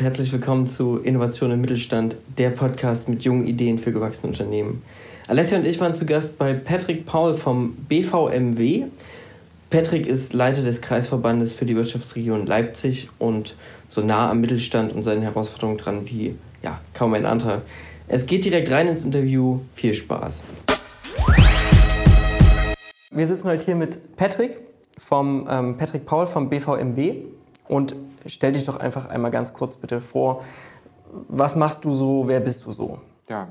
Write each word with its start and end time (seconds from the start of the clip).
herzlich 0.00 0.32
willkommen 0.32 0.66
zu 0.66 0.96
Innovation 0.96 1.50
im 1.50 1.60
Mittelstand, 1.60 2.16
der 2.38 2.48
Podcast 2.48 3.06
mit 3.06 3.22
jungen 3.22 3.46
Ideen 3.46 3.78
für 3.78 3.92
gewachsene 3.92 4.28
Unternehmen. 4.28 4.82
Alessia 5.28 5.58
und 5.58 5.66
ich 5.66 5.78
waren 5.78 5.92
zu 5.92 6.06
Gast 6.06 6.38
bei 6.38 6.54
Patrick 6.54 7.04
Paul 7.04 7.34
vom 7.34 7.74
BVMW. 7.74 8.84
Patrick 9.68 10.06
ist 10.06 10.32
Leiter 10.32 10.62
des 10.62 10.80
Kreisverbandes 10.80 11.52
für 11.52 11.66
die 11.66 11.76
Wirtschaftsregion 11.76 12.46
Leipzig 12.46 13.10
und 13.18 13.56
so 13.88 14.00
nah 14.00 14.30
am 14.30 14.40
Mittelstand 14.40 14.94
und 14.94 15.02
seinen 15.02 15.20
Herausforderungen 15.20 15.76
dran 15.76 16.08
wie 16.08 16.34
ja, 16.62 16.80
kaum 16.94 17.12
ein 17.12 17.26
anderer. 17.26 17.60
Es 18.08 18.24
geht 18.24 18.46
direkt 18.46 18.70
rein 18.70 18.88
ins 18.88 19.04
Interview. 19.04 19.60
Viel 19.74 19.92
Spaß. 19.92 20.42
Wir 23.12 23.26
sitzen 23.26 23.48
heute 23.48 23.66
hier 23.66 23.76
mit 23.76 24.16
Patrick 24.16 24.56
vom 24.96 25.46
ähm, 25.50 25.76
Patrick 25.76 26.06
Paul 26.06 26.26
vom 26.26 26.48
BVMW 26.48 27.16
und 27.68 27.94
stell 28.26 28.52
dich 28.52 28.64
doch 28.64 28.76
einfach 28.76 29.08
einmal 29.08 29.30
ganz 29.30 29.52
kurz 29.52 29.76
bitte 29.76 30.00
vor. 30.00 30.44
Was 31.28 31.56
machst 31.56 31.84
du 31.84 31.94
so? 31.94 32.28
Wer 32.28 32.40
bist 32.40 32.64
du 32.64 32.72
so? 32.72 32.98
Ja, 33.28 33.48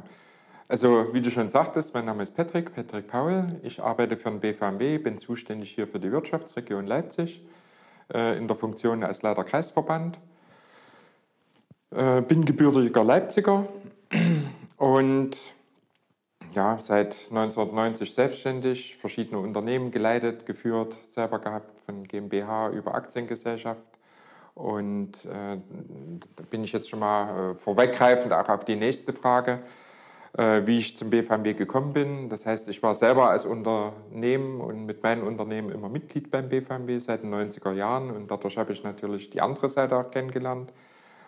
also 0.67 1.13
wie 1.13 1.21
du 1.21 1.31
schon 1.31 1.49
sagtest, 1.49 1.93
mein 1.93 2.05
Name 2.05 2.23
ist 2.23 2.35
Patrick, 2.35 2.75
Patrick 2.75 3.07
Paul. 3.07 3.59
Ich 3.63 3.81
arbeite 3.81 4.15
für 4.15 4.29
den 4.29 4.39
BVMW, 4.39 4.99
bin 4.99 5.17
zuständig 5.17 5.71
hier 5.71 5.87
für 5.87 5.99
die 5.99 6.11
Wirtschaftsregion 6.11 6.85
Leipzig 6.85 7.43
äh, 8.13 8.37
in 8.37 8.47
der 8.47 8.55
Funktion 8.55 9.03
als 9.03 9.21
Leiter 9.21 9.43
Kreisverband. 9.43 10.19
Äh, 11.91 12.21
bin 12.21 12.45
gebürtiger 12.45 13.03
Leipziger 13.03 13.65
und 14.77 15.35
ja, 16.53 16.77
seit 16.79 17.15
1990 17.29 18.13
selbstständig, 18.13 18.95
verschiedene 18.97 19.39
Unternehmen 19.39 19.91
geleitet, 19.91 20.45
geführt, 20.45 20.97
selber 21.05 21.39
gehabt, 21.39 21.79
von 21.79 22.03
GmbH 22.03 22.69
über 22.69 22.93
Aktiengesellschaft. 22.95 23.89
Und 24.59 25.23
äh, 25.23 25.57
da 26.35 26.43
bin 26.49 26.65
ich 26.65 26.73
jetzt 26.73 26.89
schon 26.89 26.99
mal 26.99 27.51
äh, 27.51 27.53
vorweggreifend 27.53 28.33
auch 28.33 28.49
auf 28.49 28.65
die 28.65 28.75
nächste 28.75 29.13
Frage, 29.13 29.59
äh, 30.37 30.63
wie 30.65 30.79
ich 30.79 30.97
zum 30.97 31.09
BVMW 31.09 31.53
gekommen 31.53 31.93
bin. 31.93 32.27
Das 32.27 32.45
heißt, 32.45 32.67
ich 32.67 32.83
war 32.83 32.93
selber 32.93 33.29
als 33.29 33.45
Unternehmen 33.45 34.59
und 34.59 34.85
mit 34.85 35.01
meinem 35.01 35.25
Unternehmen 35.25 35.69
immer 35.71 35.87
Mitglied 35.87 36.29
beim 36.29 36.49
BVMW 36.49 36.99
seit 36.99 37.23
den 37.23 37.33
90er 37.33 37.71
Jahren 37.71 38.11
und 38.11 38.29
dadurch 38.29 38.57
habe 38.57 38.73
ich 38.73 38.83
natürlich 38.83 39.29
die 39.29 39.39
andere 39.39 39.69
Seite 39.69 39.95
auch 39.95 40.11
kennengelernt, 40.11 40.73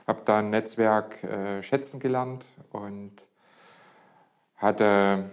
habe 0.07 0.19
da 0.25 0.39
ein 0.39 0.49
Netzwerk 0.49 1.23
äh, 1.23 1.63
schätzen 1.63 2.01
gelernt 2.01 2.45
und 2.73 3.13
hatte 4.57 5.29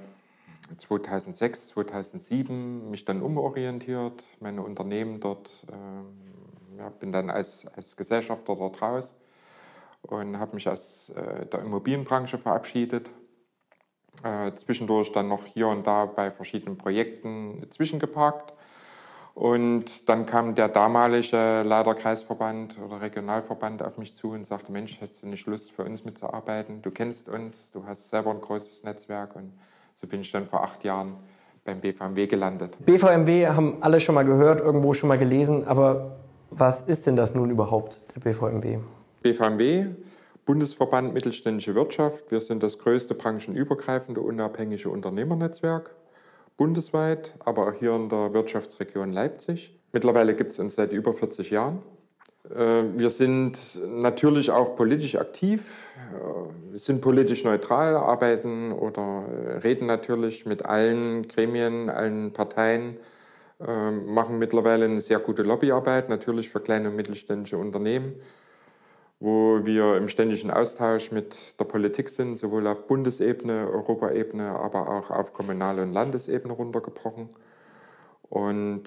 2006, 0.76 1.66
2007 1.68 2.92
mich 2.92 3.04
dann 3.04 3.22
umorientiert, 3.22 4.22
meine 4.38 4.62
Unternehmen 4.62 5.18
dort, 5.18 5.66
äh, 5.68 5.74
ja, 6.78 6.88
bin 6.90 7.12
dann 7.12 7.30
als, 7.30 7.66
als 7.74 7.96
Gesellschafter 7.96 8.56
dort 8.56 8.80
raus 8.80 9.14
und 10.02 10.38
habe 10.38 10.54
mich 10.54 10.68
aus 10.68 11.10
äh, 11.10 11.46
der 11.46 11.60
Immobilienbranche 11.60 12.38
verabschiedet. 12.38 13.10
Äh, 14.22 14.52
zwischendurch 14.54 15.12
dann 15.12 15.28
noch 15.28 15.44
hier 15.44 15.68
und 15.68 15.86
da 15.86 16.06
bei 16.06 16.30
verschiedenen 16.30 16.76
Projekten 16.76 17.66
zwischengeparkt. 17.70 18.52
Und 19.34 20.08
dann 20.08 20.26
kam 20.26 20.56
der 20.56 20.68
damalige 20.68 21.62
Leiter 21.62 21.94
Kreisverband 21.94 22.76
oder 22.84 23.00
Regionalverband 23.00 23.84
auf 23.84 23.96
mich 23.96 24.16
zu 24.16 24.30
und 24.30 24.44
sagte, 24.44 24.72
Mensch, 24.72 24.98
hast 25.00 25.22
du 25.22 25.28
nicht 25.28 25.46
Lust 25.46 25.70
für 25.70 25.84
uns 25.84 26.04
mitzuarbeiten? 26.04 26.82
Du 26.82 26.90
kennst 26.90 27.28
uns, 27.28 27.70
du 27.70 27.86
hast 27.86 28.08
selber 28.08 28.32
ein 28.32 28.40
großes 28.40 28.82
Netzwerk 28.82 29.36
und 29.36 29.52
so 29.94 30.08
bin 30.08 30.22
ich 30.22 30.32
dann 30.32 30.46
vor 30.46 30.64
acht 30.64 30.82
Jahren 30.82 31.14
beim 31.64 31.80
BVMW 31.80 32.26
gelandet. 32.26 32.76
BVMW 32.84 33.46
haben 33.46 33.76
alle 33.80 34.00
schon 34.00 34.16
mal 34.16 34.24
gehört, 34.24 34.60
irgendwo 34.60 34.92
schon 34.94 35.08
mal 35.08 35.18
gelesen, 35.18 35.68
aber 35.68 36.16
was 36.50 36.82
ist 36.82 37.06
denn 37.06 37.16
das 37.16 37.34
nun 37.34 37.50
überhaupt, 37.50 38.04
der 38.14 38.20
BVMW? 38.20 38.78
BVMW, 39.22 39.86
Bundesverband 40.44 41.12
Mittelständische 41.12 41.74
Wirtschaft. 41.74 42.30
Wir 42.30 42.40
sind 42.40 42.62
das 42.62 42.78
größte 42.78 43.14
branchenübergreifende 43.14 44.20
unabhängige 44.20 44.88
Unternehmernetzwerk 44.88 45.94
bundesweit, 46.58 47.34
aber 47.38 47.68
auch 47.68 47.72
hier 47.72 47.94
in 47.94 48.10
der 48.10 48.34
Wirtschaftsregion 48.34 49.12
Leipzig. 49.12 49.74
Mittlerweile 49.92 50.34
gibt 50.34 50.52
es 50.52 50.58
uns 50.58 50.74
seit 50.74 50.92
über 50.92 51.14
40 51.14 51.50
Jahren. 51.50 51.78
Äh, 52.50 52.82
wir 52.96 53.08
sind 53.08 53.80
natürlich 53.86 54.50
auch 54.50 54.74
politisch 54.74 55.16
aktiv, 55.16 55.88
äh, 56.14 56.76
sind 56.76 57.00
politisch 57.00 57.44
neutral, 57.44 57.96
arbeiten 57.96 58.72
oder 58.72 59.24
äh, 59.28 59.58
reden 59.58 59.86
natürlich 59.86 60.44
mit 60.44 60.66
allen 60.66 61.28
Gremien, 61.28 61.88
allen 61.88 62.32
Parteien, 62.32 62.96
machen 63.58 64.38
mittlerweile 64.38 64.84
eine 64.84 65.00
sehr 65.00 65.18
gute 65.18 65.42
Lobbyarbeit, 65.42 66.08
natürlich 66.08 66.48
für 66.48 66.60
kleine 66.60 66.90
und 66.90 66.96
mittelständische 66.96 67.58
Unternehmen 67.58 68.20
wo 69.20 69.64
wir 69.64 69.96
im 69.96 70.08
ständigen 70.08 70.50
Austausch 70.50 71.10
mit 71.10 71.58
der 71.58 71.64
Politik 71.64 72.08
sind, 72.08 72.36
sowohl 72.36 72.66
auf 72.66 72.86
Bundesebene, 72.86 73.68
Europaebene, 73.68 74.50
aber 74.50 74.88
auch 74.88 75.10
auf 75.10 75.32
Kommunal- 75.32 75.80
und 75.80 75.92
Landesebene 75.92 76.52
runtergebrochen. 76.54 77.28
Und 78.22 78.84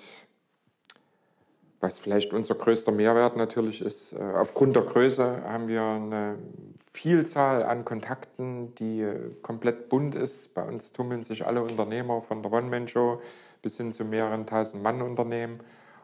was 1.82 2.00
vielleicht 2.00 2.32
unser 2.32 2.56
größter 2.56 2.92
Mehrwert 2.92 3.36
natürlich 3.36 3.82
ist, 3.82 4.14
äh, 4.14 4.20
aufgrund 4.20 4.76
der 4.76 4.84
Größe 4.84 5.44
haben 5.44 5.68
wir 5.68 5.82
eine 5.82 6.38
Vielzahl 6.80 7.64
an 7.64 7.84
Kontakten, 7.84 8.76
die 8.76 9.08
komplett 9.42 9.90
bunt 9.90 10.16
ist. 10.16 10.54
Bei 10.54 10.64
uns 10.64 10.94
tummeln 10.94 11.24
sich 11.24 11.46
alle 11.46 11.64
Unternehmer 11.64 12.22
von 12.22 12.44
der 12.44 12.54
One-Man-Show 12.54 13.20
bis 13.62 13.78
hin 13.78 13.92
zu 13.92 14.06
mehreren 14.06 14.46
tausend 14.46 14.84
Mann-Unternehmen. 14.84 15.60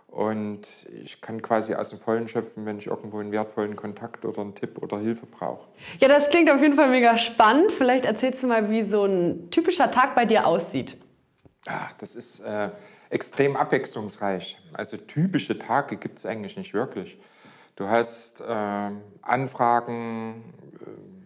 Und 0.07 0.87
ich 1.03 1.19
kann 1.19 1.41
quasi 1.41 1.75
aus 1.75 1.89
dem 1.89 1.99
Vollen 1.99 2.27
schöpfen, 2.27 2.65
wenn 2.65 2.77
ich 2.77 2.87
irgendwo 2.87 3.19
einen 3.19 3.31
wertvollen 3.31 3.75
Kontakt 3.75 4.25
oder 4.25 4.41
einen 4.41 4.55
Tipp 4.55 4.81
oder 4.81 4.99
Hilfe 4.99 5.25
brauche. 5.25 5.67
Ja, 5.99 6.07
das 6.07 6.29
klingt 6.29 6.49
auf 6.49 6.61
jeden 6.61 6.75
Fall 6.75 6.89
mega 6.89 7.17
spannend. 7.17 7.71
Vielleicht 7.73 8.05
erzählst 8.05 8.41
du 8.41 8.47
mal, 8.47 8.69
wie 8.69 8.83
so 8.83 9.03
ein 9.03 9.51
typischer 9.51 9.91
Tag 9.91 10.15
bei 10.15 10.25
dir 10.25 10.47
aussieht. 10.47 10.97
Ach, 11.67 11.91
das 11.93 12.15
ist 12.15 12.39
äh, 12.39 12.69
extrem 13.09 13.57
abwechslungsreich. 13.57 14.57
Also 14.73 14.95
typische 14.95 15.59
Tage 15.59 15.97
gibt 15.97 16.19
es 16.19 16.25
eigentlich 16.25 16.55
nicht 16.55 16.73
wirklich. 16.73 17.19
Du 17.75 17.87
hast 17.87 18.41
äh, 18.41 18.89
Anfragen, 19.21 20.53
äh, 20.81 21.16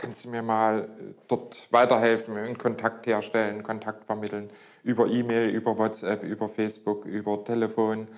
kannst 0.00 0.24
du 0.24 0.30
mir 0.30 0.42
mal 0.42 0.88
dort 1.28 1.68
weiterhelfen, 1.70 2.36
einen 2.36 2.56
Kontakt 2.56 3.06
herstellen, 3.06 3.62
Kontakt 3.62 4.04
vermitteln 4.04 4.50
über 4.82 5.06
E-Mail, 5.06 5.50
über 5.50 5.76
WhatsApp, 5.76 6.22
über 6.22 6.48
Facebook, 6.48 7.04
über 7.04 7.44
Telefon, 7.44 8.08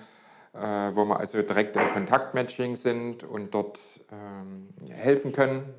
äh, 0.53 0.91
wo 0.93 1.03
wir 1.05 1.19
also 1.19 1.41
direkt 1.41 1.75
im 1.75 1.83
Kontaktmatching 1.93 2.77
sind 2.77 3.25
und 3.25 3.53
dort 3.53 3.79
ähm, 4.11 4.69
helfen 4.89 5.33
können. 5.33 5.73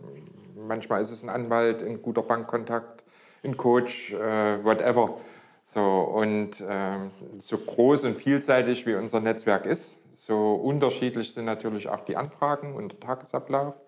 Manchmal 0.55 1.01
ist 1.01 1.11
es 1.11 1.23
ein 1.23 1.31
Anwalt, 1.31 1.83
ein 1.83 2.03
guter 2.03 2.23
Bankkontakt, 2.23 3.03
ein 3.43 3.57
Coach, 3.57 4.13
äh, 4.13 4.63
whatever. 4.63 5.19
So, 5.63 5.81
und 5.83 6.61
äh, 6.61 6.99
so 7.39 7.57
groß 7.57 8.05
und 8.05 8.17
vielseitig 8.17 8.85
wie 8.85 8.95
unser 8.95 9.21
Netzwerk 9.21 9.65
ist, 9.65 9.99
so 10.13 10.55
unterschiedlich 10.55 11.33
sind 11.33 11.47
natürlich 11.47 11.89
auch 11.89 12.05
die 12.05 12.19
Anfragen 12.19 12.75
und 12.75 12.93
der 12.93 13.01
Tagesablauf. 13.01 13.81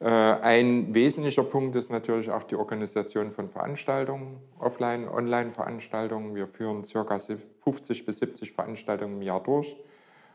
Äh, 0.00 0.08
ein 0.08 0.94
wesentlicher 0.94 1.42
Punkt 1.42 1.74
ist 1.74 1.90
natürlich 1.90 2.30
auch 2.30 2.44
die 2.44 2.54
Organisation 2.54 3.30
von 3.30 3.48
Veranstaltungen, 3.48 4.36
Offline-, 4.58 5.08
Online-Veranstaltungen. 5.08 6.34
Wir 6.34 6.46
führen 6.46 6.82
ca. 6.82 7.18
50 7.18 8.06
bis 8.06 8.18
70 8.18 8.52
Veranstaltungen 8.52 9.16
im 9.16 9.22
Jahr 9.22 9.42
durch. 9.42 9.76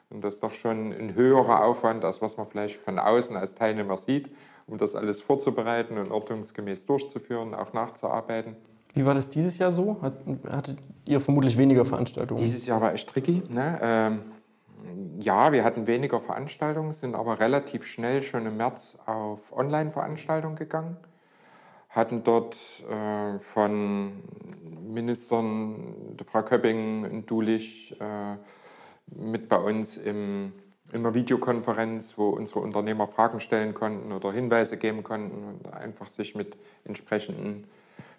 Und 0.09 0.23
das 0.23 0.35
ist 0.35 0.43
doch 0.43 0.53
schon 0.53 0.91
ein 0.91 1.15
höherer 1.15 1.63
Aufwand, 1.63 2.03
als 2.05 2.21
was 2.21 2.37
man 2.37 2.45
vielleicht 2.45 2.79
von 2.81 2.99
außen 2.99 3.35
als 3.35 3.55
Teilnehmer 3.55 3.97
sieht, 3.97 4.29
um 4.67 4.77
das 4.77 4.95
alles 4.95 5.21
vorzubereiten 5.21 5.97
und 5.97 6.11
ordnungsgemäß 6.11 6.85
durchzuführen, 6.85 7.55
auch 7.55 7.73
nachzuarbeiten. 7.73 8.55
Wie 8.93 9.05
war 9.05 9.15
das 9.15 9.27
dieses 9.27 9.57
Jahr 9.57 9.71
so? 9.71 9.97
Hattet 10.49 10.77
ihr 11.05 11.19
vermutlich 11.19 11.57
weniger 11.57 11.83
Veranstaltungen? 11.83 12.39
Dieses 12.39 12.67
Jahr 12.67 12.79
war 12.79 12.93
echt 12.93 13.09
tricky. 13.09 13.41
Ne? 13.49 13.79
Ähm, 13.81 14.19
ja, 15.19 15.51
wir 15.51 15.63
hatten 15.63 15.87
weniger 15.87 16.19
Veranstaltungen, 16.19 16.91
sind 16.91 17.15
aber 17.15 17.39
relativ 17.39 17.85
schnell 17.85 18.23
schon 18.23 18.45
im 18.45 18.57
März 18.57 18.99
auf 19.05 19.55
Online-Veranstaltungen 19.55 20.55
gegangen. 20.55 20.97
Hatten 21.89 22.23
dort 22.23 22.55
äh, 22.89 23.39
von 23.39 24.23
Ministern, 24.83 26.15
Frau 26.25 26.43
Köpping 26.43 27.05
und 27.05 27.29
Dulich, 27.29 27.95
äh, 27.99 28.37
mit 29.15 29.47
bei 29.49 29.57
uns 29.57 29.97
im, 29.97 30.53
in 30.91 30.99
einer 30.99 31.13
Videokonferenz, 31.13 32.17
wo 32.17 32.29
unsere 32.29 32.61
Unternehmer 32.61 33.07
Fragen 33.07 33.39
stellen 33.39 33.73
konnten 33.73 34.11
oder 34.11 34.31
Hinweise 34.31 34.77
geben 34.77 35.03
konnten 35.03 35.43
und 35.43 35.73
einfach 35.73 36.07
sich 36.07 36.35
mit 36.35 36.57
entsprechenden 36.83 37.67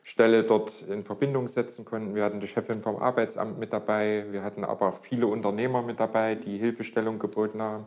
Stelle 0.06 0.44
dort 0.44 0.82
in 0.82 1.02
Verbindung 1.02 1.48
setzen 1.48 1.86
konnten. 1.86 2.14
Wir 2.14 2.24
hatten 2.24 2.38
die 2.38 2.46
Chefin 2.46 2.82
vom 2.82 2.96
Arbeitsamt 2.96 3.58
mit 3.58 3.72
dabei, 3.72 4.26
wir 4.30 4.44
hatten 4.44 4.62
aber 4.62 4.90
auch 4.90 4.98
viele 4.98 5.26
Unternehmer 5.26 5.80
mit 5.80 5.98
dabei, 5.98 6.34
die 6.34 6.58
Hilfestellung 6.58 7.18
geboten 7.18 7.62
haben, 7.62 7.86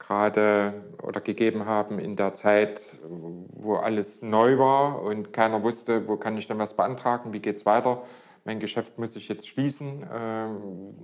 gerade 0.00 0.74
oder 1.04 1.20
gegeben 1.20 1.66
haben 1.66 2.00
in 2.00 2.16
der 2.16 2.34
Zeit, 2.34 2.98
wo 3.08 3.76
alles 3.76 4.22
neu 4.22 4.58
war 4.58 5.02
und 5.02 5.32
keiner 5.32 5.62
wusste, 5.62 6.08
wo 6.08 6.16
kann 6.16 6.36
ich 6.36 6.48
denn 6.48 6.58
was 6.58 6.74
beantragen, 6.74 7.32
wie 7.32 7.38
geht 7.38 7.58
es 7.58 7.64
weiter. 7.64 8.02
Mein 8.44 8.58
Geschäft 8.58 8.98
muss 8.98 9.14
ich 9.14 9.28
jetzt 9.28 9.46
schließen. 9.46 10.04
Ähm, 10.12 10.96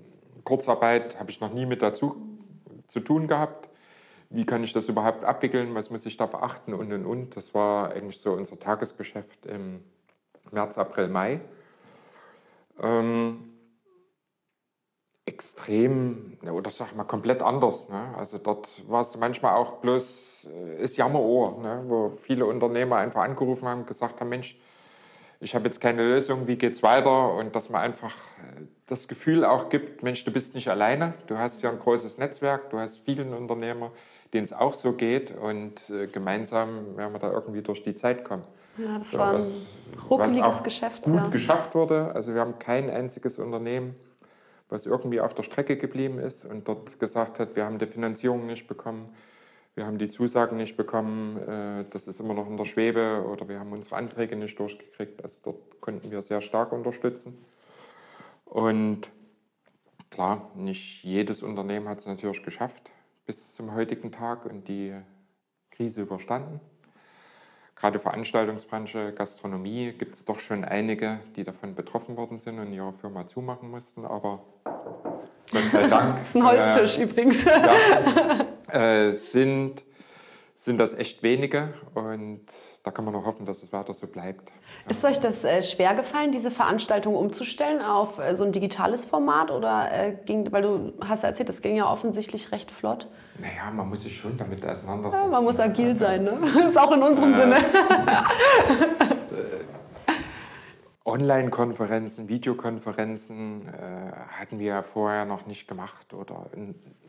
Kurzarbeit 0.43 1.21
habe 1.21 1.31
ich 1.31 1.41
noch 1.41 1.53
nie 1.53 1.67
mit 1.67 1.83
dazu 1.83 2.17
zu 2.89 2.99
tun 2.99 3.29
gehabt. 3.29 3.69
wie 4.29 4.45
kann 4.45 4.65
ich 4.65 4.73
das 4.73 4.89
überhaupt 4.89 5.25
abwickeln, 5.25 5.77
was 5.77 5.91
muss 5.91 6.05
ich 6.05 6.17
da 6.17 6.27
beachten 6.27 6.75
und 6.75 6.93
und 6.93 7.07
und. 7.07 7.37
Das 7.37 7.55
war 7.55 7.93
eigentlich 7.93 8.19
so 8.19 8.33
unser 8.33 8.59
Tagesgeschäft 8.59 9.47
im 9.47 9.85
März, 10.53 10.79
April, 10.79 11.09
Mai. 11.09 11.41
Ähm, 12.81 13.57
extrem, 15.27 16.39
oder 16.43 16.71
sag 16.71 16.95
mal 16.95 17.05
komplett 17.05 17.43
anders. 17.43 17.89
Ne? 17.89 18.15
Also 18.17 18.39
dort 18.39 18.89
war 18.89 19.01
es 19.01 19.17
manchmal 19.17 19.55
auch 19.55 19.79
bloß 19.81 20.49
äh, 20.53 20.83
ist 20.83 20.97
Jammerohr, 20.97 21.61
ne? 21.61 21.83
wo 21.87 22.09
viele 22.09 22.47
Unternehmer 22.47 22.97
einfach 22.97 23.23
angerufen 23.23 23.67
haben 23.67 23.81
und 23.81 23.87
gesagt 23.87 24.21
haben, 24.21 24.29
Mensch, 24.29 24.57
ich 25.41 25.55
habe 25.55 25.67
jetzt 25.67 25.81
keine 25.81 26.03
Lösung, 26.03 26.47
wie 26.47 26.57
geht's 26.57 26.83
weiter? 26.83 27.35
Und 27.35 27.55
dass 27.55 27.69
man 27.69 27.83
einfach 27.83 28.15
äh, 28.15 28.63
das 28.87 29.09
Gefühl 29.09 29.45
auch 29.45 29.69
gibt, 29.69 30.03
Mensch, 30.05 30.25
du 30.25 30.31
bist 30.31 30.55
nicht 30.55 30.69
alleine, 30.69 31.15
du 31.27 31.37
hast 31.37 31.61
ja 31.63 31.71
ein 31.71 31.79
großes 31.79 32.19
Netzwerk, 32.19 32.71
du 32.71 32.79
hast 32.79 32.99
vielen 32.99 33.35
Unternehmer, 33.35 33.91
denen 34.33 34.45
es 34.45 34.53
auch 34.53 34.75
so 34.75 34.93
geht 34.93 35.37
und 35.37 35.91
äh, 35.91 36.07
gemeinsam 36.07 36.97
werden 36.97 37.13
wir 37.13 37.19
da 37.19 37.33
irgendwie 37.33 37.63
durch 37.63 37.83
die 37.83 37.97
Zeit 37.97 38.25
kommen. 38.25 38.45
Ja, 38.79 38.99
das 38.99 39.11
so, 39.11 39.19
war 39.19 39.31
ein 39.31 39.35
was, 39.37 39.51
ruckeliges 40.11 40.43
was 40.43 40.63
Geschäft. 40.63 41.03
Gut 41.05 41.15
ja. 41.15 41.29
geschafft 41.29 41.75
wurde. 41.75 42.15
Also 42.15 42.35
wir 42.35 42.41
haben 42.41 42.59
kein 42.59 42.91
einziges 42.91 43.39
Unternehmen, 43.39 43.95
was 44.69 44.87
irgendwie 44.87 45.21
auf 45.21 45.35
der 45.35 45.43
Strecke 45.43 45.77
geblieben 45.77 46.19
ist 46.19 46.45
und 46.45 46.69
dort 46.69 46.99
gesagt 46.99 47.39
hat, 47.39 47.57
wir 47.57 47.65
haben 47.65 47.79
die 47.79 47.87
Finanzierung 47.87 48.47
nicht 48.47 48.67
bekommen, 48.67 49.15
wir 49.75 49.87
haben 49.87 49.99
die 49.99 50.09
Zusagen 50.09 50.57
nicht 50.57 50.77
bekommen, 50.77 51.37
äh, 51.37 51.85
das 51.91 52.09
ist 52.09 52.21
immer 52.21 52.35
noch 52.35 52.47
in 52.49 52.57
der 52.57 52.65
Schwebe 52.65 53.25
oder 53.31 53.49
wir 53.49 53.61
haben 53.61 53.73
unsere 53.73 53.97
Anträge 53.97 54.35
nicht 54.35 54.59
durchgekriegt. 54.59 55.23
Also 55.23 55.39
dort 55.43 55.81
konnten 55.81 56.11
wir 56.11 56.23
sehr 56.23 56.41
stark 56.41 56.73
unterstützen. 56.73 57.45
Und 58.47 59.11
klar, 60.11 60.51
nicht 60.55 61.05
jedes 61.05 61.43
Unternehmen 61.43 61.89
hat 61.89 61.99
es 61.99 62.07
natürlich 62.07 62.43
geschafft 62.43 62.91
bis 63.27 63.55
zum 63.55 63.75
heutigen 63.75 64.13
Tag 64.13 64.47
und 64.47 64.69
die 64.69 64.95
Krise 65.71 66.03
überstanden. 66.03 66.61
Gerade 67.79 67.99
Veranstaltungsbranche, 67.99 69.13
Gastronomie 69.13 69.93
gibt 69.93 70.15
es 70.15 70.25
doch 70.25 70.39
schon 70.39 70.65
einige, 70.65 71.21
die 71.37 71.45
davon 71.45 71.75
betroffen 71.75 72.17
worden 72.17 72.39
sind 72.39 72.59
und 72.59 72.73
ihre 72.73 72.91
Firma 72.95 73.27
zumachen 73.27 73.71
mussten. 73.71 74.07
Aber 74.07 74.41
Gott 75.53 75.65
sei 75.71 75.87
Dank. 75.87 76.17
das 76.19 76.29
ist 76.29 76.37
ein 76.37 76.47
Holztisch 76.47 76.99
äh, 76.99 77.03
übrigens. 77.03 77.45
Ja, 77.45 78.47
äh, 79.07 79.11
sind 79.11 79.85
sind 80.57 80.81
das 80.81 80.95
echt 80.95 81.23
wenige 81.23 81.75
und 81.95 82.41
da 82.83 82.91
kann 82.91 83.05
man 83.05 83.13
nur 83.13 83.27
hoffen, 83.27 83.45
dass 83.45 83.63
es 83.63 83.73
weiter 83.75 83.93
so 83.93 84.07
bleibt. 84.07 84.51
Ist 84.89 85.05
euch 85.05 85.21
das 85.21 85.45
äh, 85.45 85.63
schwer 85.63 85.95
gefallen, 85.95 86.33
diese 86.33 86.51
Veranstaltung 86.51 87.15
umzustellen 87.15 87.83
auf 87.83 88.19
äh, 88.19 88.35
so 88.35 88.45
ein 88.45 88.53
digitales 88.53 89.05
Format 89.05 89.51
oder 89.51 89.93
äh, 89.93 90.17
ging, 90.25 90.51
weil 90.53 90.63
du 90.63 90.93
hast 91.07 91.25
ja 91.25 91.29
erzählt, 91.29 91.51
das 91.51 91.61
ging 91.61 91.77
ja 91.77 91.91
offensichtlich 91.91 92.53
recht 92.53 92.71
flott? 92.71 93.07
Naja, 93.39 93.71
man 93.71 93.91
muss 93.91 94.05
sich 94.05 94.19
schon 94.19 94.39
damit 94.39 94.65
auseinandersetzen. 94.65 95.25
Ja, 95.25 95.31
man 95.31 95.45
muss 95.45 95.61
agil 95.61 95.89
also, 95.89 95.99
sein, 95.99 96.25
ne? 96.25 96.39
Das 96.41 96.65
ist 96.71 96.79
auch 96.79 96.93
in 96.93 97.03
unserem 97.03 97.35
Sinne. 97.35 97.57
Online-Konferenzen, 101.17 102.29
Videokonferenzen 102.29 103.69
äh, 103.69 104.13
hatten 104.39 104.59
wir 104.59 104.83
vorher 104.83 105.25
noch 105.25 105.47
nicht 105.47 105.67
gemacht 105.67 106.13
oder 106.13 106.51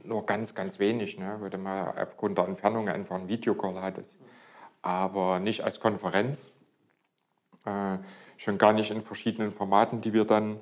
nur 0.05 0.25
ganz, 0.25 0.55
ganz 0.55 0.79
wenig, 0.79 1.19
ne, 1.19 1.35
wo 1.41 1.49
du 1.49 1.57
mal 1.57 1.93
aufgrund 2.01 2.37
der 2.37 2.45
Entfernung 2.45 2.87
einfach 2.87 3.17
einen 3.17 3.27
Videocall 3.27 3.81
hattest. 3.81 4.21
Aber 4.81 5.39
nicht 5.39 5.65
als 5.65 5.81
Konferenz, 5.81 6.53
äh, 7.65 7.97
schon 8.37 8.57
gar 8.57 8.71
nicht 8.71 8.91
in 8.91 9.01
verschiedenen 9.01 9.51
Formaten, 9.51 9.99
die 9.99 10.13
wir 10.13 10.23
dann 10.23 10.61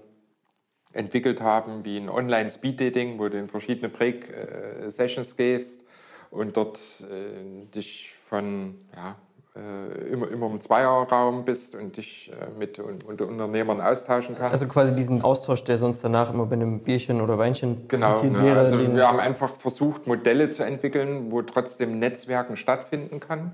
entwickelt 0.93 1.39
haben, 1.39 1.85
wie 1.85 1.97
ein 1.97 2.09
Online-Speed-Dating, 2.09 3.19
wo 3.19 3.29
du 3.29 3.37
in 3.37 3.47
verschiedene 3.47 3.89
Break-Sessions 3.89 5.33
äh, 5.33 5.35
gehst 5.35 5.83
und 6.31 6.57
dort 6.57 6.79
äh, 7.11 7.65
dich 7.67 8.11
von 8.23 8.79
ja, 8.95 9.17
äh, 9.55 10.11
immer, 10.11 10.29
immer 10.29 10.47
im 10.47 10.59
Zweierraum 10.59 11.45
bist 11.45 11.75
und 11.75 11.95
dich 11.95 12.29
äh, 12.29 12.59
mit 12.59 12.77
unter 12.77 13.25
Unternehmern 13.25 13.79
austauschen 13.79 14.35
kannst. 14.37 14.51
Also 14.51 14.67
quasi 14.67 14.93
diesen 14.93 15.21
Austausch, 15.21 15.63
der 15.63 15.77
sonst 15.77 16.03
danach 16.03 16.33
immer 16.33 16.45
bei 16.45 16.55
einem 16.55 16.79
Bierchen 16.79 17.21
oder 17.21 17.37
Weinchen 17.37 17.87
genau, 17.87 18.07
passiert 18.07 18.33
ne? 18.33 18.43
wäre. 18.43 18.59
Also 18.59 18.77
wir 18.79 19.07
haben 19.07 19.19
einfach 19.19 19.55
versucht, 19.55 20.07
Modelle 20.07 20.49
zu 20.49 20.65
entwickeln, 20.65 21.31
wo 21.31 21.41
trotzdem 21.41 21.99
Netzwerken 21.99 22.57
stattfinden 22.57 23.21
kann, 23.21 23.53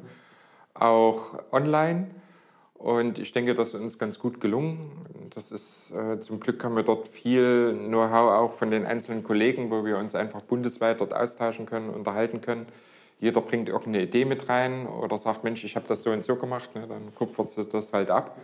auch 0.74 1.36
online. 1.52 2.08
Und 2.74 3.20
ich 3.20 3.32
denke, 3.32 3.54
das 3.54 3.76
ist 3.76 3.80
uns 3.80 4.00
ganz 4.00 4.18
gut 4.18 4.42
gelungen. 4.42 4.90
Das 5.36 5.52
ist, 5.52 5.92
äh, 5.92 6.20
zum 6.20 6.40
Glück 6.40 6.64
haben 6.64 6.76
wir 6.76 6.82
dort 6.82 7.10
viel 7.10 7.78
Know-how 7.78 8.32
auch 8.32 8.54
von 8.54 8.72
den 8.72 8.88
einzelnen 8.88 9.22
Kollegen, 9.22 9.70
wo 9.70 9.86
wir 9.86 10.00
uns 10.00 10.16
einfach 10.16 10.42
bundesweit 10.42 11.00
dort 11.00 11.14
austauschen 11.14 11.68
können, 11.68 11.92
unterhalten 11.92 12.42
können 12.42 12.66
jeder 13.22 13.40
bringt 13.42 13.70
irgendeine 13.70 14.04
Idee 14.04 14.26
mit 14.26 14.50
rein 14.50 14.88
oder 14.88 15.18
sagt, 15.20 15.44
Mensch, 15.44 15.64
ich 15.64 15.76
habe 15.76 15.88
das 15.88 16.02
so 16.02 16.10
und 16.10 16.26
so 16.26 16.36
gemacht, 16.36 16.74
ne, 16.76 16.88
dann 16.88 17.14
kupferst 17.14 17.56
du 17.56 17.64
das 17.64 17.94
halt 17.94 18.10
ab 18.10 18.36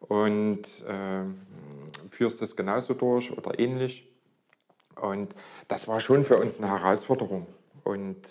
und 0.00 0.64
äh, 0.86 1.22
führst 2.10 2.42
das 2.42 2.56
genauso 2.56 2.94
durch 2.94 3.30
oder 3.30 3.58
ähnlich. 3.58 4.12
Und 5.00 5.34
das 5.68 5.86
war 5.86 6.00
schon 6.00 6.24
für 6.24 6.36
uns 6.36 6.58
eine 6.58 6.68
Herausforderung. 6.68 7.46
Und 7.84 8.26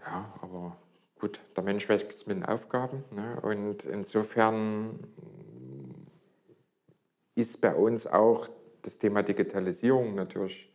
ja, 0.00 0.30
aber 0.42 0.76
gut, 1.18 1.40
der 1.56 1.64
Mensch 1.64 1.88
wächst 1.88 2.26
mit 2.26 2.36
den 2.36 2.44
Aufgaben. 2.44 3.04
Ne? 3.12 3.40
Und 3.40 3.86
insofern 3.86 5.00
ist 7.34 7.62
bei 7.62 7.74
uns 7.74 8.06
auch 8.06 8.50
das 8.82 8.98
Thema 8.98 9.22
Digitalisierung 9.22 10.14
natürlich 10.14 10.70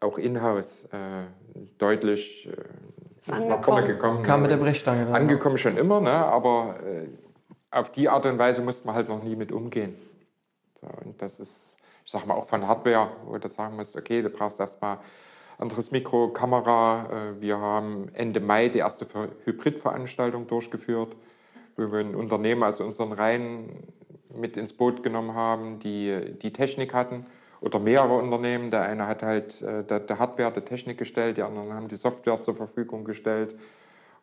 auch 0.00 0.18
in-house 0.18 0.88
äh, 0.92 1.26
deutlich 1.78 2.48
äh, 2.48 3.30
nach 3.30 3.62
vorne 3.62 3.86
gekommen. 3.86 4.22
Kam 4.22 4.42
mit 4.42 4.50
der 4.50 4.56
Brechstange. 4.56 5.06
Dann, 5.06 5.14
angekommen 5.14 5.56
schon 5.56 5.76
immer, 5.76 6.00
ne? 6.00 6.10
aber 6.10 6.76
äh, 6.84 7.08
auf 7.70 7.90
die 7.92 8.08
Art 8.08 8.26
und 8.26 8.38
Weise 8.38 8.62
musste 8.62 8.86
man 8.86 8.96
halt 8.96 9.08
noch 9.08 9.22
nie 9.22 9.36
mit 9.36 9.52
umgehen. 9.52 9.94
So, 10.80 10.88
und 11.04 11.20
das 11.22 11.40
ist, 11.40 11.76
ich 12.04 12.10
sag 12.10 12.26
mal, 12.26 12.34
auch 12.34 12.48
von 12.48 12.66
Hardware, 12.66 13.10
wo 13.24 13.38
du 13.38 13.48
sagen 13.48 13.76
musst, 13.76 13.96
okay, 13.96 14.22
du 14.22 14.30
brauchst 14.30 14.60
erstmal 14.60 14.98
anderes 15.58 15.90
Mikro, 15.90 16.28
Kamera. 16.28 17.06
Äh, 17.10 17.40
wir 17.40 17.58
haben 17.58 18.08
Ende 18.14 18.40
Mai 18.40 18.68
die 18.68 18.80
erste 18.80 19.06
Hybridveranstaltung 19.44 20.46
durchgeführt, 20.46 21.16
wo 21.76 21.92
wir 21.92 22.00
ein 22.00 22.14
Unternehmen 22.14 22.62
aus 22.62 22.80
unseren 22.80 23.12
Reihen 23.12 23.86
mit 24.34 24.56
ins 24.56 24.72
Boot 24.72 25.02
genommen 25.02 25.34
haben, 25.34 25.78
die 25.78 26.34
die 26.40 26.52
Technik 26.52 26.94
hatten 26.94 27.26
oder 27.62 27.78
mehrere 27.78 28.14
Unternehmen. 28.14 28.70
Der 28.70 28.82
eine 28.82 29.06
hat 29.06 29.22
halt 29.22 29.62
äh, 29.62 29.84
der, 29.84 30.00
der 30.00 30.18
Hardware, 30.18 30.52
der 30.52 30.64
Technik 30.64 30.98
gestellt, 30.98 31.38
die 31.38 31.42
anderen 31.42 31.72
haben 31.72 31.88
die 31.88 31.96
Software 31.96 32.40
zur 32.42 32.54
Verfügung 32.54 33.04
gestellt. 33.04 33.56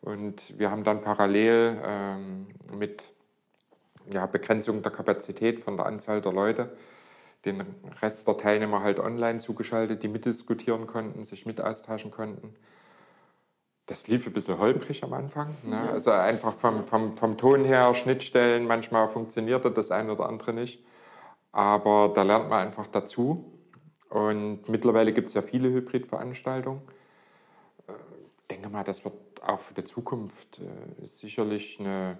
Und 0.02 0.58
wir 0.58 0.72
haben 0.72 0.84
dann 0.84 1.02
parallel 1.02 1.82
ähm, 1.84 2.48
mit 2.78 3.12
ja, 4.14 4.26
Begrenzung 4.26 4.82
der 4.82 4.92
Kapazität 4.92 5.60
von 5.60 5.76
der 5.76 5.86
Anzahl 5.86 6.22
der 6.22 6.32
Leute 6.32 6.70
den 7.46 7.64
Rest 8.02 8.28
der 8.28 8.38
Teilnehmer 8.38 8.84
halt 8.84 9.00
online 9.00 9.40
zugeschaltet, 9.40 10.04
die 10.04 10.08
mitdiskutieren 10.08 10.88
konnten, 10.88 11.24
sich 11.24 11.46
mit 11.46 11.62
austauschen 11.62 12.12
konnten. 12.12 12.56
Das 13.86 14.08
lief 14.08 14.28
ein 14.28 14.34
bisschen 14.34 14.60
holprig 14.60 15.04
am 15.04 15.14
Anfang. 15.14 15.56
Ne? 15.64 15.90
Also 15.90 16.12
einfach 16.12 16.54
vom, 16.54 16.84
vom, 16.84 17.18
vom 17.18 17.38
Ton 17.38 17.66
her, 17.66 17.94
Schnittstellen, 17.96 18.68
manchmal 18.68 19.08
funktionierte 19.08 19.72
das 19.72 19.90
eine 19.90 20.12
oder 20.12 20.28
andere 20.28 20.54
nicht. 20.54 20.84
Aber 21.52 22.12
da 22.14 22.24
lernt 22.24 22.50
man 22.50 22.68
einfach 22.68 22.88
dazu. 22.88 23.46
Und 24.10 24.68
mittlerweile 24.68 25.14
gibt 25.14 25.30
es 25.30 25.34
ja 25.34 25.42
viele 25.42 25.70
Hybridveranstaltungen. 25.70 26.82
Ich 27.88 27.94
äh, 27.94 27.98
denke 28.50 28.70
mal, 28.70 28.84
das 28.84 29.04
wird 29.04 29.14
auch 29.46 29.60
für 29.60 29.74
die 29.74 29.84
Zukunft 29.84 30.60
äh, 30.60 31.06
sicherlich 31.06 31.80
eine 31.80 32.18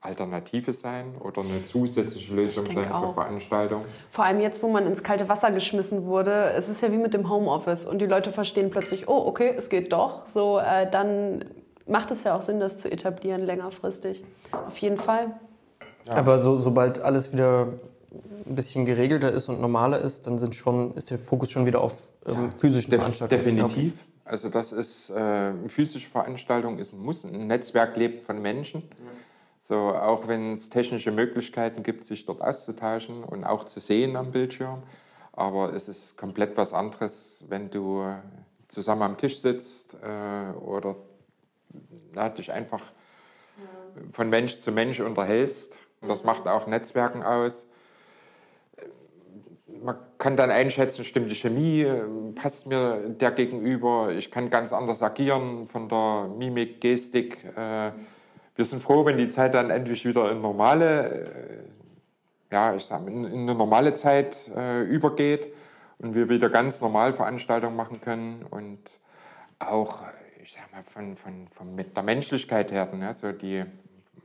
Alternative 0.00 0.72
sein 0.72 1.16
oder 1.18 1.42
eine 1.42 1.64
zusätzliche 1.64 2.32
Lösung 2.32 2.66
sein 2.66 2.90
auch. 2.92 3.08
für 3.08 3.14
Veranstaltungen. 3.14 3.84
Vor 4.10 4.24
allem 4.24 4.40
jetzt, 4.40 4.62
wo 4.62 4.68
man 4.68 4.86
ins 4.86 5.02
kalte 5.02 5.28
Wasser 5.28 5.50
geschmissen 5.50 6.06
wurde, 6.06 6.52
es 6.52 6.68
ist 6.68 6.82
ja 6.82 6.92
wie 6.92 6.98
mit 6.98 7.14
dem 7.14 7.28
Homeoffice 7.28 7.84
und 7.84 7.98
die 7.98 8.06
Leute 8.06 8.30
verstehen 8.30 8.70
plötzlich, 8.70 9.08
oh, 9.08 9.26
okay, 9.26 9.54
es 9.56 9.70
geht 9.70 9.92
doch. 9.92 10.26
So, 10.26 10.58
äh, 10.58 10.88
dann 10.88 11.44
macht 11.86 12.12
es 12.12 12.22
ja 12.22 12.36
auch 12.36 12.42
Sinn, 12.42 12.60
das 12.60 12.76
zu 12.76 12.90
etablieren 12.90 13.42
längerfristig. 13.42 14.24
Auf 14.52 14.76
jeden 14.78 14.98
Fall. 14.98 15.38
Ja. 16.06 16.14
Aber 16.14 16.38
so, 16.38 16.58
sobald 16.58 17.00
alles 17.00 17.32
wieder 17.32 17.72
ein 18.10 18.54
bisschen 18.54 18.86
geregelter 18.86 19.30
ist 19.32 19.48
und 19.48 19.60
normaler 19.60 20.00
ist, 20.00 20.26
dann 20.26 20.38
sind 20.38 20.54
schon, 20.54 20.94
ist 20.94 21.10
der 21.10 21.18
Fokus 21.18 21.50
schon 21.50 21.66
wieder 21.66 21.80
auf 21.80 22.12
ähm, 22.26 22.50
physischen 22.52 22.90
Def 22.90 23.00
Veranstaltungen. 23.00 23.44
Definitiv. 23.44 24.06
Also 24.24 24.48
das 24.48 24.72
ist, 24.72 25.10
äh, 25.10 25.52
physische 25.68 26.06
Veranstaltung 26.06 26.78
ist 26.78 26.92
ein 26.92 27.00
Muss. 27.00 27.24
Ein 27.24 27.46
Netzwerk 27.46 27.96
lebt 27.96 28.24
von 28.24 28.40
Menschen. 28.40 28.82
So, 29.60 29.76
auch 29.76 30.28
wenn 30.28 30.54
es 30.54 30.70
technische 30.70 31.10
Möglichkeiten 31.10 31.82
gibt, 31.82 32.04
sich 32.04 32.24
dort 32.26 32.40
auszutauschen 32.40 33.24
und 33.24 33.44
auch 33.44 33.64
zu 33.64 33.80
sehen 33.80 34.16
am 34.16 34.30
Bildschirm. 34.30 34.82
Aber 35.32 35.72
es 35.74 35.88
ist 35.88 36.16
komplett 36.16 36.56
was 36.56 36.72
anderes, 36.72 37.44
wenn 37.48 37.70
du 37.70 38.04
zusammen 38.68 39.02
am 39.02 39.16
Tisch 39.16 39.38
sitzt 39.38 39.94
äh, 39.94 40.56
oder 40.58 40.96
ja, 42.14 42.28
dich 42.28 42.52
einfach 42.52 42.82
von 44.10 44.28
Mensch 44.28 44.60
zu 44.60 44.72
Mensch 44.72 45.00
unterhältst. 45.00 45.78
Und 46.00 46.08
das 46.08 46.22
macht 46.22 46.46
auch 46.46 46.66
Netzwerken 46.66 47.22
aus 47.22 47.66
man 49.82 49.96
kann 50.18 50.36
dann 50.36 50.50
einschätzen, 50.50 51.04
stimmt 51.04 51.30
die 51.30 51.36
Chemie, 51.36 51.82
äh, 51.82 52.04
passt 52.34 52.66
mir 52.66 53.08
der 53.08 53.30
gegenüber. 53.32 54.12
Ich 54.12 54.30
kann 54.30 54.50
ganz 54.50 54.72
anders 54.72 55.02
agieren 55.02 55.66
von 55.66 55.88
der 55.88 56.28
Mimik, 56.36 56.80
Gestik. 56.80 57.44
Äh, 57.56 57.92
wir 58.56 58.64
sind 58.64 58.82
froh, 58.82 59.04
wenn 59.04 59.16
die 59.16 59.28
Zeit 59.28 59.54
dann 59.54 59.70
endlich 59.70 60.04
wieder 60.04 60.30
in 60.32 60.40
normale, 60.40 61.08
äh, 61.10 62.52
ja, 62.52 62.74
ich 62.74 62.84
sag, 62.84 63.06
in, 63.06 63.24
in 63.24 63.42
eine 63.42 63.54
normale 63.54 63.94
Zeit 63.94 64.50
äh, 64.56 64.82
übergeht 64.82 65.48
und 65.98 66.14
wir 66.14 66.28
wieder 66.28 66.48
ganz 66.50 66.80
normal 66.80 67.12
Veranstaltungen 67.12 67.76
machen 67.76 68.00
können 68.00 68.44
und 68.50 68.78
auch, 69.58 70.02
ich 70.42 70.52
sag 70.52 70.72
mal, 70.72 70.82
von, 70.82 71.16
von, 71.16 71.48
von 71.48 71.76
der 71.76 72.02
Menschlichkeit 72.02 72.72
her, 72.72 72.88
ne, 72.94 73.12
so 73.12 73.32
die 73.32 73.64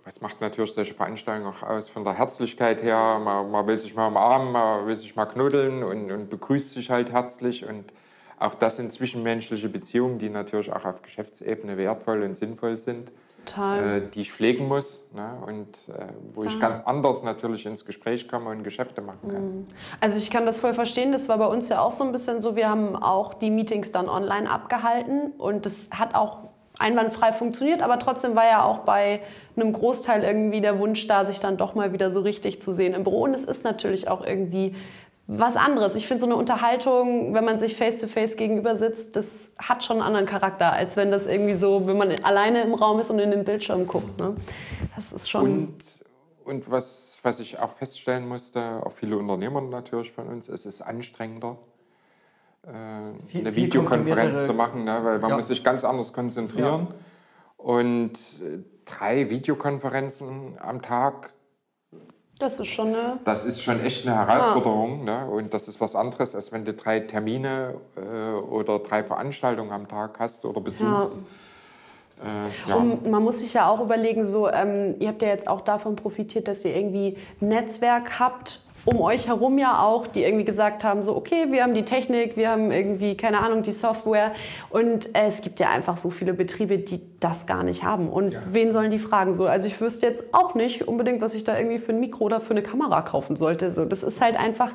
was 0.04 0.22
macht 0.22 0.42
natürlich 0.42 0.74
solche 0.74 0.94
Veranstaltungen 0.94 1.54
auch 1.54 1.64
aus 1.64 1.90
von 1.90 2.04
der 2.04 2.14
Herzlichkeit 2.14 2.84
her. 2.84 3.20
Man, 3.24 3.50
man 3.50 3.68
will 3.68 3.78
sich 3.78 3.96
mal 3.96 4.08
umarmen, 4.08 4.52
man 4.52 4.86
will 4.86 4.96
sich 4.96 5.16
mal 5.16 5.26
knuddeln 5.26 5.84
und, 5.84 6.12
und, 6.12 6.30
begrüßt 6.30 6.72
sich 6.74 6.90
halt 6.90 7.12
herzlich. 7.12 7.66
Und 7.66 7.94
auch 8.38 8.54
das 8.56 8.76
sind 8.76 8.92
zwischenmenschliche 8.92 9.70
Beziehungen, 9.70 10.18
die 10.18 10.30
natürlich 10.30 10.72
auch 10.74 10.84
auf 10.86 11.02
Geschäftsebene 11.02 11.78
wertvoll 11.78 12.24
und 12.24 12.36
sinnvoll 12.36 12.78
sind. 12.78 13.12
Äh, 13.58 14.02
die 14.14 14.22
ich 14.22 14.32
pflegen 14.32 14.70
muss 14.70 15.06
ne? 15.14 15.38
und 15.46 15.68
äh, 15.90 16.08
wo 16.34 16.46
ich 16.46 16.62
ganz 16.62 16.80
anders 16.80 17.24
natürlich 17.24 17.66
ins 17.66 17.84
Gespräch 17.84 18.30
komme 18.30 18.50
und 18.50 18.64
Geschäfte 18.64 19.02
machen 19.02 19.28
kann. 19.28 19.44
Mhm. 19.44 19.68
Also 20.00 20.18
ich 20.18 20.32
kann 20.32 20.46
das 20.46 20.62
voll 20.62 20.74
verstehen, 20.74 21.12
das 21.12 21.28
war 21.28 21.38
bei 21.38 21.48
uns 21.48 21.68
ja 21.68 21.82
auch 21.82 21.92
so 21.92 22.06
ein 22.06 22.14
bisschen 22.14 22.42
so, 22.42 22.56
wir 22.56 22.70
haben 22.70 22.96
auch 22.96 23.34
die 23.34 23.52
Meetings 23.52 23.92
dann 23.92 24.08
online 24.08 24.50
abgehalten 24.50 25.34
und 25.38 25.66
das 25.66 25.90
hat 25.92 26.16
auch 26.16 26.53
einwandfrei 26.84 27.32
funktioniert, 27.34 27.82
aber 27.82 27.98
trotzdem 27.98 28.36
war 28.36 28.46
ja 28.46 28.63
auch 28.63 28.80
bei 28.80 29.22
einem 29.56 29.74
Großteil 29.74 30.24
irgendwie 30.24 30.62
der 30.62 30.80
Wunsch 30.80 31.08
da, 31.08 31.25
sich 31.25 31.40
dann 31.40 31.58
doch 31.58 31.75
mal 31.75 31.94
wieder 31.94 32.12
so 32.12 32.22
richtig 32.22 32.62
zu 32.62 32.74
sehen 32.74 32.94
im 32.94 33.04
Büro. 33.04 33.24
Und 33.24 33.34
es 33.34 33.46
ist 33.46 33.63
natürlich 33.63 34.08
auch 34.08 34.25
irgendwie 34.25 34.75
was 35.25 35.56
anderes. 35.56 35.96
Ich 35.96 36.08
finde 36.08 36.22
so 36.22 36.25
eine 36.25 36.36
Unterhaltung, 36.36 37.34
wenn 37.34 37.46
man 37.46 37.58
sich 37.58 37.78
face-to-face 37.78 38.34
-face 38.34 38.38
gegenüber 38.38 38.75
sitzt, 38.75 39.16
das 39.16 39.50
hat 39.58 39.84
schon 39.84 39.98
einen 39.98 40.06
anderen 40.06 40.25
Charakter, 40.25 40.74
als 40.74 40.98
wenn 40.98 41.12
das 41.12 41.28
irgendwie 41.28 41.54
so, 41.54 41.88
wenn 41.88 41.98
man 41.98 42.12
alleine 42.24 42.62
im 42.62 42.74
Raum 42.74 43.00
ist 43.00 43.10
und 43.10 43.20
in 43.20 43.32
den 43.32 43.46
Bildschirm 43.46 43.88
guckt. 43.88 44.18
Ne? 44.20 44.36
Das 44.96 45.13
ist 45.13 45.30
schon... 45.30 45.42
Und, 45.44 45.75
und 46.44 46.70
was, 46.70 47.20
was 47.24 47.40
ich 47.40 47.58
auch 47.60 47.72
feststellen 47.72 48.28
musste, 48.28 48.86
auch 48.86 48.92
viele 48.92 49.18
Unternehmer 49.18 49.62
natürlich 49.62 50.12
von 50.12 50.28
uns, 50.28 50.50
es 50.50 50.66
ist 50.66 50.82
anstrengender, 50.82 51.58
äh, 52.67 53.25
viel, 53.25 53.41
eine 53.41 53.55
Videokonferenz 53.55 54.46
zu 54.46 54.53
machen, 54.53 54.84
ne? 54.84 55.00
weil 55.03 55.20
man 55.20 55.32
ja. 55.32 55.36
muss 55.36 55.48
sich 55.48 55.63
ganz 55.63 55.84
anders 55.84 56.13
konzentrieren. 56.13 56.88
Ja. 56.89 56.96
Und 57.58 58.13
äh, 58.13 58.60
drei 58.86 59.29
Videokonferenzen 59.29 60.58
am 60.60 60.82
Tag. 60.82 61.34
Das 62.39 62.60
ist 62.60 62.67
schon 62.67 62.88
eine. 62.88 63.20
Das 63.25 63.46
ist 63.46 63.62
schon 63.62 63.79
echt 63.79 64.08
eine 64.08 64.15
Herausforderung. 64.15 65.08
Ja. 65.08 65.25
Ne? 65.25 65.32
Und 65.32 65.53
das 65.53 65.67
ist 65.67 65.79
was 65.79 65.96
anderes, 65.96 66.36
als 66.36 66.51
wenn 66.51 66.65
du 66.65 66.74
drei 66.74 67.01
Termine 67.01 67.75
äh, 67.96 68.34
oder 68.34 68.79
drei 68.79 69.03
Veranstaltungen 69.03 69.72
am 69.72 69.88
Tag 69.88 70.20
hast 70.20 70.43
oder 70.46 70.60
besuchst. 70.62 71.17
Ja. 71.17 71.24
Äh, 72.24 72.70
ja. 72.70 72.75
Und 72.75 73.10
man 73.10 73.24
muss 73.24 73.39
sich 73.39 73.53
ja 73.53 73.70
auch 73.70 73.82
überlegen, 73.82 74.24
so, 74.24 74.50
ähm, 74.50 74.96
ihr 75.00 75.10
habt 75.10 75.22
ja 75.22 75.29
jetzt 75.29 75.48
auch 75.48 75.62
davon 75.62 75.96
profitiert, 75.96 76.48
dass 76.48 76.63
ihr 76.63 76.75
irgendwie 76.75 77.17
ein 77.41 77.50
Netzwerk 77.50 78.20
habt, 78.20 78.62
um 78.86 79.00
euch 79.02 79.28
herum 79.28 79.58
ja 79.58 79.82
auch, 79.82 80.08
die 80.08 80.24
irgendwie 80.24 80.46
gesagt 80.46 80.84
haben, 80.84 81.04
so, 81.04 81.16
okay, 81.16 81.48
wir 81.50 81.63
haben 81.63 81.74
die 81.74 81.86
Technik, 81.86 82.36
wir 82.36 82.50
haben 82.50 82.72
irgendwie, 82.72 83.16
keine 83.16 83.40
Ahnung, 83.40 83.63
die 83.63 83.72
Software. 83.72 84.34
Und 84.70 85.10
es 85.13 85.42
gibt 85.42 85.60
ja 85.60 85.70
einfach 85.70 85.98
so 85.98 86.10
viele 86.10 86.34
Betriebe, 86.34 86.78
die 86.78 87.02
das 87.20 87.48
gar 87.48 87.63
nicht 87.63 87.84
haben. 87.84 88.10
Und 88.10 88.34
ja. 88.34 88.42
wen 88.52 88.72
sollen 88.72 88.92
die 88.92 89.00
fragen? 89.00 89.34
So, 89.34 89.48
also 89.48 89.68
ich 89.68 89.80
wüsste 89.80 90.06
jetzt 90.06 90.34
auch 90.34 90.56
nicht 90.56 90.88
unbedingt, 90.88 91.22
was 91.22 91.34
ich 91.34 91.44
da 91.44 91.58
irgendwie 91.58 91.80
für 91.80 91.94
ein 91.94 92.00
Mikro 92.00 92.25
oder 92.25 92.42
für 92.42 92.52
eine 92.52 92.63
Kamera 92.63 93.02
kaufen 93.02 93.36
sollte. 93.36 93.72
So, 93.72 93.86
das 93.86 94.04
ist 94.04 94.20
halt 94.20 94.36
einfach 94.36 94.72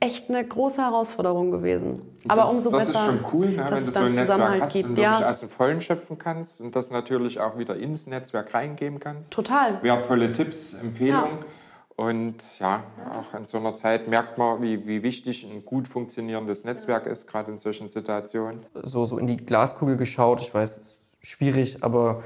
echt 0.00 0.28
eine 0.28 0.44
große 0.44 0.82
Herausforderung 0.82 1.52
gewesen. 1.52 2.02
Aber 2.26 2.42
das, 2.42 2.50
umso 2.50 2.70
das 2.70 2.86
besser. 2.86 2.92
Das 2.92 3.14
ist 3.14 3.22
schon 3.22 3.40
cool, 3.40 3.50
ne, 3.50 3.66
wenn 3.70 3.84
du 3.84 3.90
so 3.92 4.00
ein 4.00 4.12
Netzwerk 4.12 4.60
hast 4.60 4.72
gibt, 4.72 4.88
und 4.88 4.96
wirklich 4.96 5.20
ja. 5.20 5.30
aus 5.30 5.38
dem 5.38 5.48
Vollen 5.48 5.80
schöpfen 5.80 6.18
kannst 6.18 6.60
und 6.60 6.74
das 6.74 6.90
natürlich 6.90 7.38
auch 7.38 7.56
wieder 7.56 7.76
ins 7.76 8.08
Netzwerk 8.08 8.52
reingeben 8.52 8.98
kannst. 8.98 9.32
Total. 9.32 9.80
Wertvolle 9.82 10.32
Tipps, 10.32 10.74
Empfehlungen. 10.74 11.38
Ja. 11.38 11.46
Und 11.96 12.58
ja, 12.58 12.84
auch 13.10 13.34
in 13.38 13.44
so 13.44 13.58
einer 13.58 13.74
Zeit 13.74 14.08
merkt 14.08 14.38
man, 14.38 14.62
wie, 14.62 14.86
wie 14.86 15.02
wichtig 15.02 15.44
ein 15.44 15.64
gut 15.64 15.88
funktionierendes 15.88 16.64
Netzwerk 16.64 17.06
ist, 17.06 17.26
gerade 17.26 17.50
in 17.50 17.58
solchen 17.58 17.88
Situationen. 17.88 18.64
So, 18.74 19.04
so 19.04 19.18
in 19.18 19.26
die 19.26 19.36
Glaskugel 19.36 19.96
geschaut, 19.96 20.40
ich 20.40 20.52
weiß, 20.54 20.78
es 20.78 20.86
ist 20.86 20.98
schwierig, 21.20 21.84
aber 21.84 22.22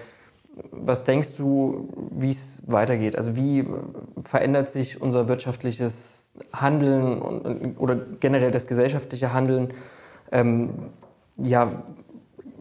was 0.70 1.04
denkst 1.04 1.37
du, 1.37 1.88
wie 2.11 2.30
es 2.30 2.62
weitergeht? 2.66 3.16
Also 3.16 3.37
wie 3.37 3.66
verändert 4.23 4.70
sich 4.70 5.02
unser 5.02 5.28
wirtschaftliches 5.28 6.32
Handeln 6.52 7.20
und, 7.20 7.76
oder 7.78 7.96
generell 7.96 8.50
das 8.50 8.66
gesellschaftliche 8.66 9.32
Handeln? 9.32 9.75
Ähm, 10.32 10.90
ja, 11.37 11.82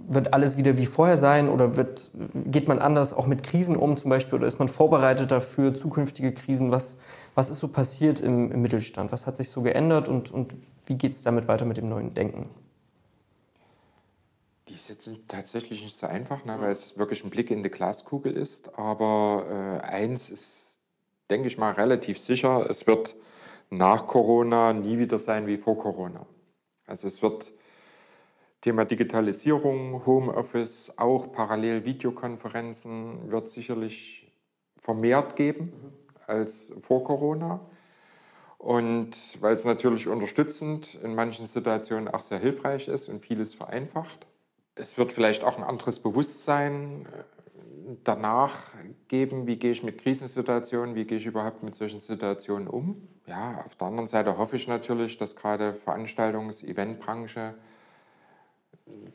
wird 0.07 0.33
alles 0.33 0.57
wieder 0.57 0.77
wie 0.77 0.85
vorher 0.85 1.17
sein 1.17 1.49
oder 1.49 1.77
wird, 1.77 2.11
geht 2.45 2.67
man 2.67 2.79
anders 2.79 3.13
auch 3.13 3.27
mit 3.27 3.43
Krisen 3.43 3.75
um 3.75 3.97
zum 3.97 4.09
Beispiel 4.09 4.35
oder 4.35 4.47
ist 4.47 4.59
man 4.59 4.69
vorbereitet 4.69 5.31
dafür, 5.31 5.73
zukünftige 5.73 6.33
Krisen? 6.33 6.71
Was, 6.71 6.97
was 7.33 7.49
ist 7.49 7.59
so 7.59 7.67
passiert 7.67 8.21
im, 8.21 8.51
im 8.51 8.61
Mittelstand? 8.61 9.11
Was 9.11 9.25
hat 9.25 9.37
sich 9.37 9.49
so 9.49 9.61
geändert 9.61 10.07
und, 10.07 10.31
und 10.31 10.55
wie 10.85 10.95
geht 10.95 11.11
es 11.11 11.21
damit 11.21 11.47
weiter 11.47 11.65
mit 11.65 11.77
dem 11.77 11.89
neuen 11.89 12.13
Denken? 12.13 12.49
Die 14.67 14.73
jetzt 14.73 15.09
tatsächlich 15.27 15.83
nicht 15.83 15.97
so 15.97 16.07
einfach, 16.07 16.43
ne, 16.45 16.57
weil 16.59 16.71
es 16.71 16.97
wirklich 16.97 17.23
ein 17.23 17.29
Blick 17.29 17.51
in 17.51 17.63
die 17.63 17.69
Glaskugel 17.69 18.35
ist. 18.35 18.77
Aber 18.77 19.81
äh, 19.83 19.85
eins 19.85 20.29
ist, 20.29 20.79
denke 21.29 21.47
ich 21.47 21.57
mal, 21.57 21.73
relativ 21.73 22.19
sicher, 22.19 22.67
es 22.69 22.87
wird 22.87 23.15
nach 23.69 24.07
Corona 24.07 24.73
nie 24.73 24.97
wieder 24.99 25.19
sein 25.19 25.47
wie 25.47 25.57
vor 25.57 25.77
Corona. 25.77 26.25
Also 26.87 27.07
es 27.07 27.21
wird 27.21 27.53
Thema 28.65 28.83
Digitalisierung, 28.83 30.07
Homeoffice, 30.07 30.91
auch 30.97 31.31
parallel 31.31 31.85
Videokonferenzen 31.85 33.29
wird 33.29 33.47
sicherlich 33.51 34.33
vermehrt 34.81 35.35
geben 35.35 35.71
als 36.25 36.73
vor 36.79 37.03
Corona. 37.03 37.59
Und 38.57 39.39
weil 39.39 39.53
es 39.53 39.65
natürlich 39.65 40.07
unterstützend 40.07 40.95
in 41.03 41.13
manchen 41.13 41.45
Situationen 41.45 42.07
auch 42.07 42.21
sehr 42.21 42.39
hilfreich 42.39 42.87
ist 42.87 43.07
und 43.07 43.19
vieles 43.19 43.53
vereinfacht. 43.53 44.25
Es 44.73 44.97
wird 44.97 45.13
vielleicht 45.13 45.43
auch 45.43 45.59
ein 45.59 45.63
anderes 45.63 45.99
Bewusstsein 45.99 47.05
äh, 47.05 47.93
danach 48.03 48.73
geben, 49.07 49.45
wie 49.45 49.57
gehe 49.57 49.73
ich 49.73 49.83
mit 49.83 49.99
Krisensituationen, 49.99 50.95
wie 50.95 51.05
gehe 51.05 51.19
ich 51.19 51.27
überhaupt 51.27 51.61
mit 51.61 51.75
solchen 51.75 51.99
Situationen 51.99 52.67
um. 52.67 53.07
Ja, 53.27 53.63
auf 53.63 53.75
der 53.75 53.89
anderen 53.89 54.07
Seite 54.07 54.39
hoffe 54.39 54.55
ich 54.55 54.67
natürlich, 54.67 55.19
dass 55.19 55.35
gerade 55.35 55.73
Veranstaltungs-, 55.85 56.63
Eventbranche 56.63 57.53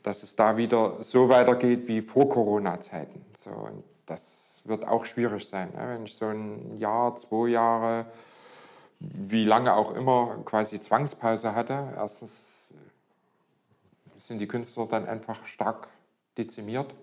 dass 0.03 0.23
es 0.23 0.35
da 0.35 0.57
wieder 0.57 0.97
so 1.01 1.29
weitergeht 1.29 1.87
wie 1.87 2.01
vor 2.01 2.27
Corona-Zeiten. 2.27 3.25
So, 3.37 3.51
und 3.51 3.83
das 4.05 4.61
wird 4.65 4.87
auch 4.87 5.05
schwierig 5.05 5.47
sein, 5.47 5.69
ne? 5.73 5.89
wenn 5.89 6.05
ich 6.05 6.15
so 6.15 6.25
ein 6.25 6.77
Jahr, 6.77 7.15
zwei 7.15 7.49
Jahre, 7.49 8.05
wie 8.99 9.45
lange 9.45 9.73
auch 9.73 9.93
immer, 9.95 10.37
quasi 10.45 10.79
Zwangspause 10.79 11.55
hatte. 11.55 11.93
Erstens 11.95 12.73
sind 14.17 14.39
die 14.39 14.47
Künstler 14.47 14.85
dann 14.85 15.07
einfach 15.07 15.45
stark 15.45 15.87
dezimiert, 16.37 16.93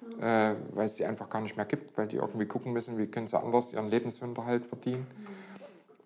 mhm. 0.00 0.22
äh, 0.22 0.54
weil 0.72 0.86
es 0.86 0.94
die 0.94 1.04
einfach 1.04 1.28
gar 1.28 1.42
nicht 1.42 1.56
mehr 1.56 1.66
gibt, 1.66 1.96
weil 1.98 2.06
die 2.06 2.16
irgendwie 2.16 2.46
gucken 2.46 2.72
müssen, 2.72 2.96
wie 2.96 3.06
können 3.06 3.28
sie 3.28 3.38
anders 3.38 3.72
ihren 3.72 3.88
Lebensunterhalt 3.88 4.64
verdienen. 4.64 5.06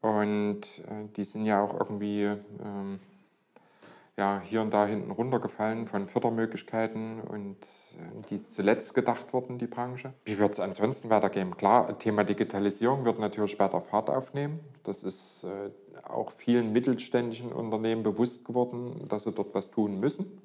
Mhm. 0.02 0.08
Und 0.08 0.60
äh, 0.60 1.08
die 1.16 1.24
sind 1.24 1.46
ja 1.46 1.62
auch 1.62 1.78
irgendwie... 1.78 2.22
Ähm, 2.22 2.98
ja, 4.16 4.42
hier 4.44 4.60
und 4.60 4.70
da 4.72 4.86
hinten 4.86 5.10
runtergefallen 5.10 5.86
von 5.86 6.06
Fördermöglichkeiten 6.06 7.20
und 7.20 7.56
äh, 7.56 8.22
die 8.28 8.34
ist 8.34 8.52
zuletzt 8.52 8.94
gedacht 8.94 9.32
worden, 9.32 9.58
die 9.58 9.66
Branche. 9.66 10.12
Wie 10.24 10.38
wird 10.38 10.52
es 10.52 10.60
ansonsten 10.60 11.08
weitergehen? 11.08 11.56
Klar, 11.56 11.98
Thema 11.98 12.22
Digitalisierung 12.24 13.04
wird 13.04 13.18
natürlich 13.18 13.52
später 13.52 13.80
Fahrt 13.80 14.10
aufnehmen. 14.10 14.60
Das 14.82 15.02
ist 15.02 15.44
äh, 15.44 15.70
auch 16.02 16.30
vielen 16.30 16.72
mittelständischen 16.72 17.52
Unternehmen 17.52 18.02
bewusst 18.02 18.44
geworden, 18.44 19.06
dass 19.08 19.22
sie 19.22 19.32
dort 19.32 19.54
was 19.54 19.70
tun 19.70 19.98
müssen. 19.98 20.42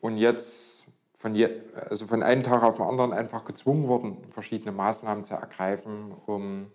Und 0.00 0.16
jetzt 0.16 0.88
von, 1.14 1.34
je, 1.34 1.48
also 1.74 2.06
von 2.06 2.22
einem 2.22 2.42
Tag 2.42 2.62
auf 2.62 2.76
den 2.76 2.86
anderen 2.86 3.12
einfach 3.12 3.44
gezwungen 3.44 3.88
worden, 3.88 4.18
verschiedene 4.30 4.72
Maßnahmen 4.72 5.24
zu 5.24 5.34
ergreifen, 5.34 6.12
um 6.26 6.70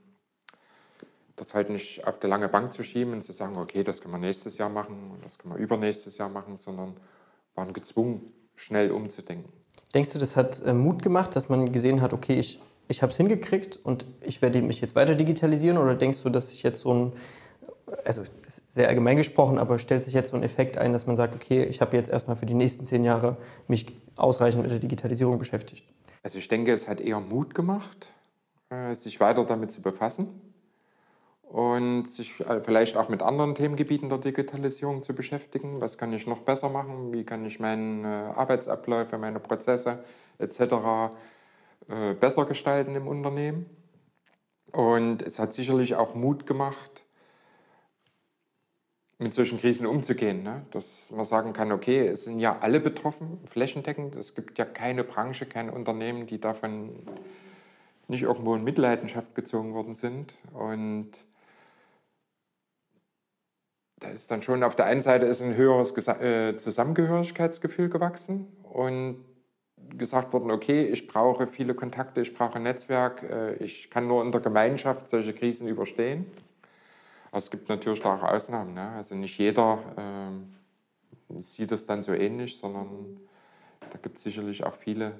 das 1.41 1.55
halt 1.55 1.71
nicht 1.71 2.05
auf 2.05 2.19
die 2.19 2.27
lange 2.27 2.48
Bank 2.48 2.71
zu 2.71 2.83
schieben 2.83 3.13
und 3.13 3.24
zu 3.24 3.33
sagen, 3.33 3.57
okay, 3.57 3.83
das 3.83 4.00
können 4.00 4.13
wir 4.13 4.19
nächstes 4.19 4.60
Jahr 4.60 4.69
machen 4.69 5.10
und 5.12 5.25
das 5.25 5.39
können 5.39 5.55
wir 5.55 5.60
übernächstes 5.60 6.19
Jahr 6.19 6.29
machen, 6.29 6.55
sondern 6.55 6.95
waren 7.55 7.74
gezwungen, 7.74 8.31
schnell 8.55 8.91
umzudenken. 8.91 9.51
Denkst 9.95 10.13
du, 10.13 10.19
das 10.19 10.36
hat 10.36 10.62
äh, 10.63 10.74
Mut 10.74 11.01
gemacht, 11.01 11.36
dass 11.36 11.50
man 11.50 11.71
gesehen 11.71 12.01
hat, 12.01 12.13
okay, 12.13 12.39
ich, 12.39 12.62
ich 12.88 13.01
habe 13.01 13.12
es 13.12 13.17
hingekriegt 13.17 13.79
und 13.83 14.05
ich 14.21 14.43
werde 14.43 14.62
mich 14.62 14.81
jetzt 14.81 14.95
weiter 14.95 15.15
digitalisieren? 15.15 15.79
Oder 15.79 15.95
denkst 15.95 16.21
du, 16.21 16.29
dass 16.29 16.51
sich 16.51 16.62
jetzt 16.62 16.81
so 16.81 16.93
ein, 16.93 17.13
also 18.05 18.21
sehr 18.69 18.88
allgemein 18.88 19.17
gesprochen, 19.17 19.57
aber 19.57 19.79
stellt 19.79 20.03
sich 20.03 20.13
jetzt 20.13 20.29
so 20.29 20.38
ein 20.38 20.43
Effekt 20.43 20.77
ein, 20.77 20.93
dass 20.93 21.07
man 21.07 21.15
sagt, 21.15 21.33
okay, 21.33 21.63
ich 21.63 21.81
habe 21.81 21.98
jetzt 21.98 22.12
erstmal 22.12 22.36
für 22.36 22.45
die 22.45 22.53
nächsten 22.53 22.86
zehn 22.86 23.03
Jahre 23.03 23.38
mich 23.67 23.88
ausreichend 24.15 24.62
mit 24.62 24.71
der 24.71 24.79
Digitalisierung 24.79 25.39
beschäftigt? 25.39 25.91
Also 26.21 26.38
ich 26.38 26.48
denke, 26.48 26.71
es 26.71 26.88
hat 26.88 27.01
eher 27.01 27.19
Mut 27.19 27.55
gemacht, 27.55 28.10
äh, 28.69 28.93
sich 28.93 29.19
weiter 29.19 29.43
damit 29.43 29.71
zu 29.71 29.81
befassen 29.81 30.50
und 31.51 32.10
sich 32.10 32.39
äh, 32.39 32.62
vielleicht 32.62 32.96
auch 32.96 33.10
mit 33.10 33.22
anderen 33.22 33.55
Themengebieten 33.55 34.08
der 34.08 34.20
Digitalisierung 34.20 35.03
zu 35.03 35.13
beschäftigen. 35.13 35.81
Was 35.81 35.98
kann 35.98 36.13
ich 36.13 36.25
noch 36.25 36.39
besser 36.39 36.70
machen? 36.70 37.12
Wie 37.12 37.25
kann 37.25 37.43
ich 37.46 37.60
meine 37.60 38.34
Arbeitsabläufe, 38.38 39.17
meine 39.17 39.41
Prozesse 39.41 40.01
etc. 40.39 40.60
Äh, 41.89 42.13
besser 42.13 42.46
gestalten 42.46 42.96
im 42.96 43.05
Unternehmen? 43.05 43.65
Und 44.72 45.22
es 45.24 45.39
hat 45.39 45.51
sicherlich 45.51 45.96
auch 45.96 46.15
Mut 46.15 46.46
gemacht, 46.46 47.03
mit 49.20 49.34
solchen 49.34 49.60
Krisen 49.60 49.86
umzugehen. 49.86 50.43
Ne? 50.43 50.65
Dass 50.72 51.12
man 51.12 51.25
sagen 51.25 51.51
kann, 51.51 51.74
okay, 51.74 52.08
es 52.08 52.24
sind 52.24 52.39
ja 52.39 52.60
alle 52.60 52.79
betroffen, 52.79 53.39
flächendeckend. 53.46 54.15
Es 54.15 54.36
gibt 54.36 54.58
ja 54.58 54.63
keine 54.63 55.03
Branche, 55.03 55.46
kein 55.46 55.70
Unternehmen, 55.70 56.27
die 56.27 56.39
davon 56.39 56.91
nicht 58.08 58.24
irgendwo 58.24 58.55
in 58.55 58.63
Mitleidenschaft 58.63 59.36
gezogen 59.36 59.74
worden 59.74 59.96
sind. 59.96 60.34
Und 60.53 61.12
da 64.01 64.10
ist 64.10 64.31
dann 64.31 64.41
schon 64.41 64.63
auf 64.63 64.75
der 64.75 64.86
einen 64.86 65.01
Seite 65.01 65.27
ist 65.27 65.41
ein 65.41 65.55
höheres 65.55 65.96
äh, 66.08 66.58
Zusammengehörigkeitsgefühl 66.58 67.88
gewachsen 67.88 68.48
und 68.63 69.24
gesagt 69.96 70.34
worden, 70.34 70.50
okay, 70.50 70.86
ich 70.86 71.08
brauche 71.08 71.48
viele 71.48 71.75
Kontakte, 71.75 72.22
ich 72.22 72.34
brauche 72.34 72.55
ein 72.55 72.63
Netzwerk, 72.63 73.24
äh, 73.24 73.53
ich 73.55 73.91
kann 73.91 74.08
nur 74.08 74.24
in 74.24 74.31
der 74.31 74.41
Gemeinschaft 74.41 75.08
solche 75.08 75.34
Krisen 75.34 75.67
überstehen. 75.67 76.25
Aber 77.29 77.38
es 77.38 77.51
gibt 77.51 77.70
natürlich 77.70 78.03
auch 78.03 78.24
Ausnahmen. 78.24 78.74
Ne? 78.74 78.89
Also 78.89 79.13
nicht 79.13 79.38
jeder 79.38 79.79
äh, 81.29 81.39
sieht 81.39 81.72
das 81.72 81.86
dann 81.86 82.01
so 82.01 82.12
ähnlich, 82.12 82.58
sondern 82.58 83.20
da 83.79 84.00
gibt 84.01 84.17
es 84.17 84.24
sicherlich 84.24 84.63
auch 84.63 84.74
viele, 84.74 85.13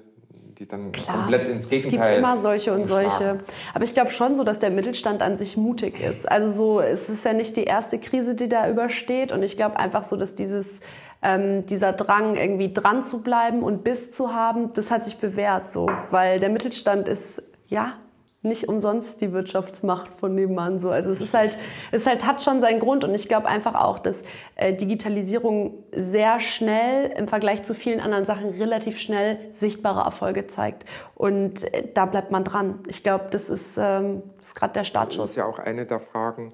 die 0.58 0.66
dann 0.66 0.92
Klar, 0.92 1.18
komplett 1.18 1.48
ins 1.48 1.68
Gegenteil. 1.68 2.00
Es 2.00 2.06
gibt 2.06 2.18
immer 2.18 2.38
solche 2.38 2.72
und 2.72 2.86
solche. 2.86 3.40
Aber 3.74 3.84
ich 3.84 3.94
glaube 3.94 4.10
schon 4.10 4.36
so, 4.36 4.44
dass 4.44 4.58
der 4.58 4.70
Mittelstand 4.70 5.22
an 5.22 5.38
sich 5.38 5.56
mutig 5.56 6.00
ist. 6.00 6.30
Also 6.30 6.50
so, 6.50 6.80
es 6.80 7.08
ist 7.08 7.24
ja 7.24 7.32
nicht 7.32 7.56
die 7.56 7.64
erste 7.64 7.98
Krise, 7.98 8.34
die 8.34 8.48
da 8.48 8.68
übersteht. 8.68 9.32
Und 9.32 9.42
ich 9.42 9.56
glaube 9.56 9.78
einfach 9.78 10.04
so, 10.04 10.16
dass 10.16 10.34
dieses 10.34 10.80
ähm, 11.22 11.66
dieser 11.66 11.92
Drang, 11.92 12.36
irgendwie 12.36 12.72
dran 12.72 13.04
zu 13.04 13.22
bleiben 13.22 13.62
und 13.62 13.84
Biss 13.84 14.12
zu 14.12 14.34
haben, 14.34 14.72
das 14.74 14.90
hat 14.90 15.04
sich 15.04 15.18
bewährt 15.18 15.70
so. 15.70 15.88
Weil 16.10 16.40
der 16.40 16.50
Mittelstand 16.50 17.08
ist, 17.08 17.42
ja, 17.68 17.94
nicht 18.42 18.68
umsonst 18.68 19.20
die 19.20 19.32
Wirtschaftsmacht 19.32 20.12
von 20.18 20.34
nebenan 20.34 20.80
so. 20.80 20.90
Also 20.90 21.10
es 21.10 21.20
ist 21.20 21.32
halt, 21.32 21.58
es 21.92 22.06
halt 22.06 22.26
hat 22.26 22.42
schon 22.42 22.60
seinen 22.60 22.80
Grund 22.80 23.04
und 23.04 23.14
ich 23.14 23.28
glaube 23.28 23.46
einfach 23.46 23.74
auch, 23.74 24.00
dass 24.00 24.24
äh, 24.56 24.74
Digitalisierung 24.74 25.84
sehr 25.94 26.40
schnell 26.40 27.12
im 27.16 27.28
Vergleich 27.28 27.62
zu 27.62 27.74
vielen 27.74 28.00
anderen 28.00 28.26
Sachen 28.26 28.50
relativ 28.50 28.98
schnell 28.98 29.38
sichtbare 29.52 30.00
Erfolge 30.00 30.48
zeigt 30.48 30.84
und 31.14 31.72
äh, 31.72 31.86
da 31.94 32.04
bleibt 32.06 32.32
man 32.32 32.42
dran. 32.42 32.80
Ich 32.88 33.04
glaube, 33.04 33.26
das 33.30 33.48
ist, 33.48 33.78
ähm, 33.78 34.24
ist 34.40 34.56
gerade 34.56 34.72
der 34.72 34.84
Startschuss. 34.84 35.22
Das 35.22 35.30
ist 35.30 35.36
ja 35.36 35.46
auch 35.46 35.60
eine 35.60 35.86
der 35.86 36.00
Fragen, 36.00 36.52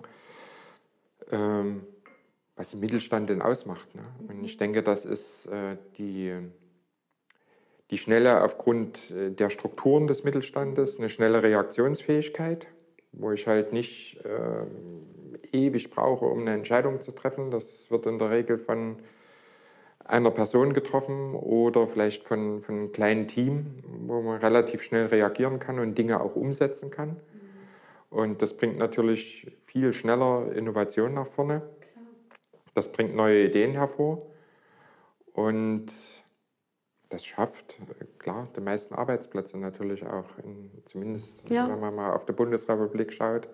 ähm, 1.33 1.87
was 2.55 2.73
den 2.73 2.81
Mittelstand 2.81 3.31
denn 3.31 3.41
ausmacht. 3.41 3.95
Ne? 3.95 4.03
Und 4.29 4.45
ich 4.45 4.59
denke, 4.59 4.83
das 4.83 5.07
ist 5.07 5.47
äh, 5.47 5.79
die 5.97 6.37
die 7.91 7.99
schnelle, 7.99 8.43
aufgrund 8.43 9.11
äh, 9.11 9.31
der 9.31 9.51
Strukturen 9.51 10.07
des 10.07 10.25
Mittelstandes, 10.25 10.99
eine 10.99 11.09
schnelle 11.09 11.43
Reaktionsfähigkeit, 11.43 12.67
wo 13.13 13.33
ich 13.33 13.47
halt 13.47 13.73
nicht 13.73 14.21
äh, 14.25 15.57
ewig 15.57 15.91
brauche, 15.91 16.27
um 16.27 16.41
eine 16.41 16.55
Entscheidung 16.55 17.01
zu 17.01 17.13
treffen. 17.13 17.51
Das 17.51 17.91
wird 17.91 18.07
in 18.07 18.19
der 18.19 18.31
Regel 18.31 18.59
von 18.59 18.97
einer 20.05 20.31
Person 20.31 20.73
getroffen 20.73 21.35
oder 21.35 21.87
vielleicht 21.87 22.25
von, 22.25 22.63
von 22.63 22.75
einem 22.75 22.93
kleinen 22.93 23.29
Team, 23.29 23.83
wo 24.07 24.23
man 24.23 24.39
relativ 24.39 24.83
schnell 24.83 25.07
reagieren 25.07 25.59
kann 25.59 25.79
und 25.79 25.97
Dinge 25.97 26.21
auch 26.21 26.35
umsetzen 26.35 26.91
kann. 26.91 27.17
Und 28.11 28.41
das 28.41 28.55
bringt 28.55 28.79
natürlich 28.79 29.53
viel 29.65 29.93
schneller 29.93 30.51
Innovation 30.53 31.13
nach 31.13 31.27
vorne. 31.27 31.63
Das 32.75 32.91
bringt 32.91 33.15
neue 33.15 33.45
Ideen 33.45 33.73
hervor. 33.73 34.23
Und 35.35 35.93
das 37.11 37.25
schafft, 37.25 37.79
klar, 38.19 38.49
die 38.57 38.61
meisten 38.61 38.95
Arbeitsplätze 38.95 39.59
natürlich 39.59 40.07
auch, 40.07 40.27
in, 40.43 40.71
zumindest 40.85 41.43
ja. 41.49 41.69
wenn 41.69 41.81
man 41.81 41.95
mal 41.95 42.13
auf 42.13 42.27
die 42.27 42.33
Bundesrepublik 42.33 43.13
schaut. 43.13 43.49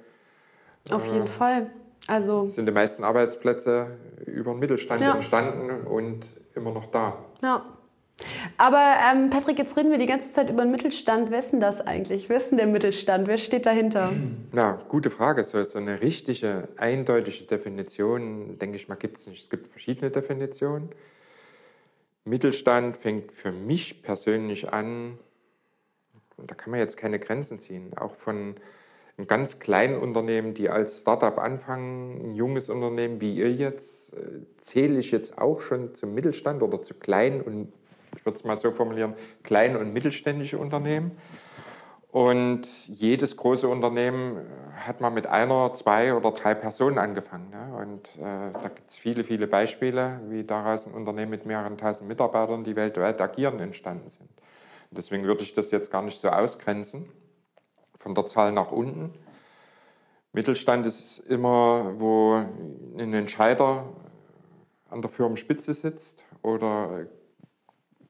Auf 0.90 1.04
jeden 1.06 1.24
äh, 1.24 1.28
Fall. 1.28 1.70
Also 2.06 2.42
sind 2.42 2.66
die 2.66 2.72
meisten 2.72 3.04
Arbeitsplätze 3.04 3.96
über 4.26 4.52
den 4.52 4.58
Mittelstand 4.60 5.00
ja. 5.00 5.14
entstanden 5.14 5.86
und 5.86 6.34
immer 6.54 6.72
noch 6.72 6.86
da. 6.86 7.18
Ja. 7.42 7.64
Aber 8.58 8.94
ähm, 9.10 9.30
Patrick, 9.30 9.58
jetzt 9.58 9.76
reden 9.76 9.90
wir 9.90 9.98
die 9.98 10.06
ganze 10.06 10.30
Zeit 10.30 10.48
über 10.48 10.62
den 10.62 10.70
Mittelstand. 10.70 11.30
Wer 11.30 11.40
ist 11.40 11.50
denn 11.50 11.60
das 11.60 11.80
eigentlich? 11.80 12.28
Wer 12.28 12.36
ist 12.36 12.50
denn 12.50 12.58
der 12.58 12.68
Mittelstand? 12.68 13.26
Wer 13.26 13.38
steht 13.38 13.66
dahinter? 13.66 14.12
Na, 14.52 14.78
gute 14.88 15.10
Frage. 15.10 15.42
So, 15.42 15.62
so 15.64 15.78
eine 15.78 16.00
richtige, 16.00 16.68
eindeutige 16.76 17.44
Definition, 17.44 18.58
denke 18.58 18.76
ich 18.76 18.88
mal, 18.88 18.94
gibt 18.94 19.16
es 19.16 19.26
nicht. 19.26 19.42
Es 19.42 19.50
gibt 19.50 19.66
verschiedene 19.66 20.10
Definitionen. 20.10 20.90
Mittelstand 22.24 22.96
fängt 22.96 23.32
für 23.32 23.52
mich 23.52 24.02
persönlich 24.02 24.72
an, 24.72 25.18
da 26.36 26.54
kann 26.54 26.70
man 26.70 26.80
jetzt 26.80 26.96
keine 26.96 27.18
Grenzen 27.18 27.58
ziehen, 27.58 27.96
auch 27.96 28.14
von 28.14 28.56
einem 29.16 29.26
ganz 29.26 29.60
kleinen 29.60 29.98
Unternehmen, 29.98 30.54
die 30.54 30.68
als 30.68 31.00
Startup 31.00 31.38
anfangen, 31.38 32.30
ein 32.30 32.34
junges 32.34 32.68
Unternehmen 32.68 33.20
wie 33.20 33.34
ihr 33.34 33.52
jetzt, 33.52 34.14
äh, 34.14 34.40
zähle 34.58 34.98
ich 34.98 35.10
jetzt 35.10 35.38
auch 35.38 35.60
schon 35.60 35.94
zum 35.94 36.14
Mittelstand 36.14 36.62
oder 36.62 36.82
zu 36.82 36.94
kleinen 36.94 37.40
und, 37.40 37.72
ich 38.16 38.24
würde 38.24 38.36
es 38.36 38.44
mal 38.44 38.56
so 38.56 38.72
formulieren, 38.72 39.14
kleinen 39.42 39.76
und 39.76 39.92
mittelständische 39.92 40.58
Unternehmen. 40.58 41.12
Und 42.14 42.86
jedes 42.90 43.36
große 43.36 43.66
Unternehmen 43.66 44.46
hat 44.86 45.00
mal 45.00 45.10
mit 45.10 45.26
einer, 45.26 45.74
zwei 45.74 46.14
oder 46.14 46.30
drei 46.30 46.54
Personen 46.54 46.96
angefangen. 46.96 47.50
Ne? 47.50 47.76
Und 47.76 48.18
äh, 48.18 48.52
da 48.52 48.68
gibt 48.68 48.88
es 48.88 48.96
viele, 48.96 49.24
viele 49.24 49.48
Beispiele, 49.48 50.20
wie 50.28 50.44
daraus 50.44 50.86
ein 50.86 50.94
Unternehmen 50.94 51.32
mit 51.32 51.44
mehreren 51.44 51.76
tausend 51.76 52.06
Mitarbeitern, 52.06 52.62
die 52.62 52.76
weltweit 52.76 53.20
agieren, 53.20 53.58
entstanden 53.58 54.08
sind. 54.08 54.28
Und 54.30 54.96
deswegen 54.96 55.24
würde 55.24 55.42
ich 55.42 55.54
das 55.54 55.72
jetzt 55.72 55.90
gar 55.90 56.02
nicht 56.02 56.20
so 56.20 56.28
ausgrenzen, 56.28 57.08
von 57.96 58.14
der 58.14 58.26
Zahl 58.26 58.52
nach 58.52 58.70
unten. 58.70 59.12
Mittelstand 60.32 60.86
ist 60.86 61.18
immer, 61.18 61.94
wo 61.98 62.34
ein 62.96 63.12
Entscheider 63.12 63.86
an 64.88 65.02
der 65.02 65.10
Firmenspitze 65.10 65.74
sitzt 65.74 66.26
oder 66.42 67.08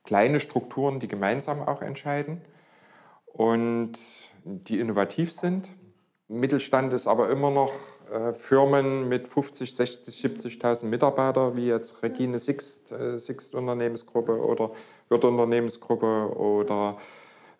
kleine 0.04 0.40
Strukturen, 0.40 0.98
die 0.98 1.08
gemeinsam 1.08 1.62
auch 1.62 1.80
entscheiden 1.80 2.42
und 3.34 3.92
die 4.44 4.78
innovativ 4.78 5.32
sind. 5.32 5.70
Mittelstand 6.28 6.92
ist 6.92 7.06
aber 7.06 7.28
immer 7.30 7.50
noch 7.50 7.72
äh, 8.10 8.32
Firmen 8.32 9.08
mit 9.08 9.28
50, 9.28 9.74
60, 9.74 10.24
70.000 10.24 10.86
Mitarbeitern, 10.86 11.56
wie 11.56 11.66
jetzt 11.66 12.02
Regine 12.02 12.38
Sixt, 12.38 12.92
äh, 12.92 13.16
Sixt 13.16 13.54
Unternehmensgruppe 13.54 14.40
oder 14.40 14.70
Wirt 15.08 15.24
Unternehmensgruppe 15.24 16.34
oder 16.36 16.96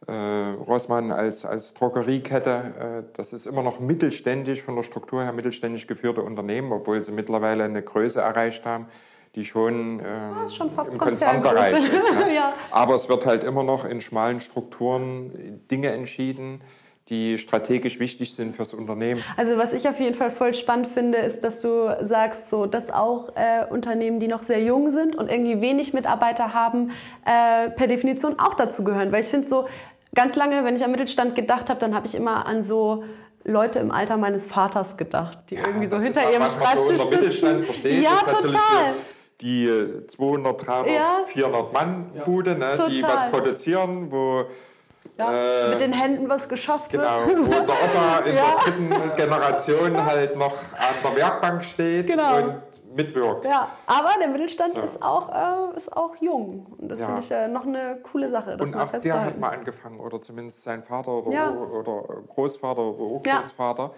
äh, 0.06 0.12
Rossmann 0.12 1.10
als, 1.10 1.44
als 1.44 1.74
Drogeriekette. 1.74 3.04
Äh, 3.08 3.16
das 3.16 3.32
ist 3.32 3.46
immer 3.46 3.62
noch 3.62 3.80
mittelständisch, 3.80 4.62
von 4.62 4.76
der 4.76 4.82
Struktur 4.82 5.24
her 5.24 5.32
mittelständisch 5.32 5.86
geführte 5.86 6.22
Unternehmen, 6.22 6.72
obwohl 6.72 7.02
sie 7.02 7.12
mittlerweile 7.12 7.64
eine 7.64 7.82
Größe 7.82 8.20
erreicht 8.20 8.64
haben, 8.64 8.86
die 9.34 9.44
schon, 9.44 10.00
ähm, 10.00 10.48
schon 10.48 10.70
im 10.92 10.98
Konzernbereich 10.98 11.92
ist. 11.92 12.12
Ne? 12.12 12.34
ja. 12.34 12.52
Aber 12.70 12.94
es 12.94 13.08
wird 13.08 13.26
halt 13.26 13.44
immer 13.44 13.64
noch 13.64 13.84
in 13.84 14.00
schmalen 14.00 14.40
Strukturen 14.40 15.60
Dinge 15.70 15.88
entschieden, 15.88 16.60
die 17.08 17.36
strategisch 17.36 17.98
wichtig 17.98 18.34
sind 18.34 18.56
fürs 18.56 18.72
Unternehmen. 18.72 19.22
Also 19.36 19.58
was 19.58 19.74
ich 19.74 19.88
auf 19.88 20.00
jeden 20.00 20.14
Fall 20.14 20.30
voll 20.30 20.54
spannend 20.54 20.86
finde, 20.86 21.18
ist, 21.18 21.44
dass 21.44 21.60
du 21.60 21.94
sagst, 22.00 22.48
so, 22.48 22.64
dass 22.64 22.90
auch 22.90 23.30
äh, 23.36 23.66
Unternehmen, 23.68 24.20
die 24.20 24.28
noch 24.28 24.42
sehr 24.42 24.62
jung 24.62 24.90
sind 24.90 25.14
und 25.14 25.30
irgendwie 25.30 25.60
wenig 25.60 25.92
Mitarbeiter 25.92 26.54
haben, 26.54 26.92
äh, 27.26 27.68
per 27.70 27.88
Definition 27.88 28.38
auch 28.38 28.54
dazu 28.54 28.84
gehören. 28.84 29.12
Weil 29.12 29.20
ich 29.20 29.28
finde 29.28 29.46
so, 29.46 29.66
ganz 30.14 30.34
lange, 30.36 30.64
wenn 30.64 30.76
ich 30.76 30.84
am 30.84 30.92
Mittelstand 30.92 31.34
gedacht 31.34 31.68
habe, 31.68 31.78
dann 31.78 31.94
habe 31.94 32.06
ich 32.06 32.14
immer 32.14 32.46
an 32.46 32.62
so 32.62 33.04
Leute 33.44 33.80
im 33.80 33.90
Alter 33.90 34.16
meines 34.16 34.46
Vaters 34.46 34.96
gedacht, 34.96 35.38
die 35.50 35.56
ja, 35.56 35.66
irgendwie 35.66 35.86
so 35.86 36.00
hinter 36.00 36.32
ihrem 36.32 36.48
Schreibtisch 36.48 36.96
so 36.98 37.04
sitzen. 37.04 37.10
Mittelstand 37.10 37.64
versteht, 37.64 38.02
ja, 38.02 38.16
total 38.26 38.94
die 39.40 39.68
200, 40.06 40.66
300, 40.66 40.94
ja. 40.94 41.10
400 41.26 41.72
Mann 41.72 42.12
Bude, 42.24 42.56
ne, 42.56 42.72
die 42.88 43.02
was 43.02 43.30
produzieren, 43.30 44.10
wo 44.10 44.44
ja, 45.18 45.32
äh, 45.32 45.70
mit 45.70 45.80
den 45.80 45.92
Händen 45.92 46.28
was 46.28 46.48
geschafft 46.48 46.90
genau, 46.90 47.26
wird. 47.26 47.36
Genau, 47.36 47.46
wo 47.46 47.66
der 47.66 47.84
Opa 47.84 48.18
in 48.26 48.36
ja. 48.36 48.42
der 48.42 48.72
dritten 48.72 49.16
Generation 49.16 50.04
halt 50.04 50.36
noch 50.36 50.56
an 50.72 50.94
der 51.04 51.16
Werkbank 51.16 51.64
steht 51.64 52.06
genau. 52.06 52.36
und 52.36 52.62
mitwirkt. 52.94 53.44
Ja, 53.44 53.68
aber 53.86 54.10
der 54.20 54.28
Mittelstand 54.28 54.74
so. 54.74 54.80
ist, 54.80 55.02
auch, 55.02 55.28
äh, 55.28 55.76
ist 55.76 55.94
auch 55.96 56.16
jung. 56.20 56.66
Und 56.78 56.88
das 56.88 57.00
ja. 57.00 57.06
finde 57.06 57.20
ich 57.20 57.30
äh, 57.30 57.48
noch 57.48 57.66
eine 57.66 57.98
coole 58.02 58.30
Sache. 58.30 58.56
und 58.58 58.74
auch 58.76 58.90
der 58.92 59.24
hat 59.24 59.38
mal 59.38 59.50
angefangen, 59.50 60.00
oder 60.00 60.20
zumindest 60.20 60.62
sein 60.62 60.82
Vater 60.82 61.12
oder, 61.12 61.60
oder 61.60 62.22
Großvater 62.28 62.82
oder 62.82 62.98
Urgroßvater 62.98 63.92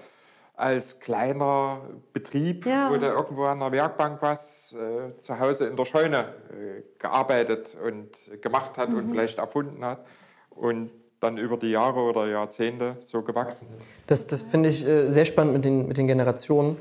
als 0.57 1.01
kleiner 1.01 1.81
Betrieb, 2.14 2.64
ja. 2.64 2.90
wo 2.90 2.97
der 2.97 3.12
irgendwo 3.12 3.45
an 3.45 3.61
der 3.61 3.73
Werkbank 3.73 4.23
was 4.23 4.75
äh, 4.75 5.16
zu 5.19 5.38
Hause 5.38 5.66
in 5.66 5.77
der 5.77 5.85
Scheune 5.85 6.19
äh, 6.19 6.83
gearbeitet 6.99 7.77
und 7.85 8.40
gemacht 8.40 8.79
hat 8.79 8.88
mhm. 8.88 8.97
und 8.97 9.09
vielleicht 9.11 9.38
erfunden 9.38 9.85
hat. 9.85 10.05
Und 10.51 10.90
dann 11.21 11.38
über 11.38 11.57
die 11.57 11.71
Jahre 11.71 12.01
oder 12.01 12.27
Jahrzehnte 12.27 12.97
so 13.01 13.23
gewachsen 13.23 13.69
ist. 13.77 13.87
Das, 14.07 14.27
das 14.27 14.42
finde 14.42 14.71
ich 14.71 14.87
äh, 14.87 15.11
sehr 15.11 15.25
spannend 15.25 15.55
mit 15.55 15.64
den, 15.64 15.88
mit 15.88 15.99
den 15.99 16.07
Generationen. 16.07 16.77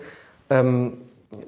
Ähm, 0.50 1.02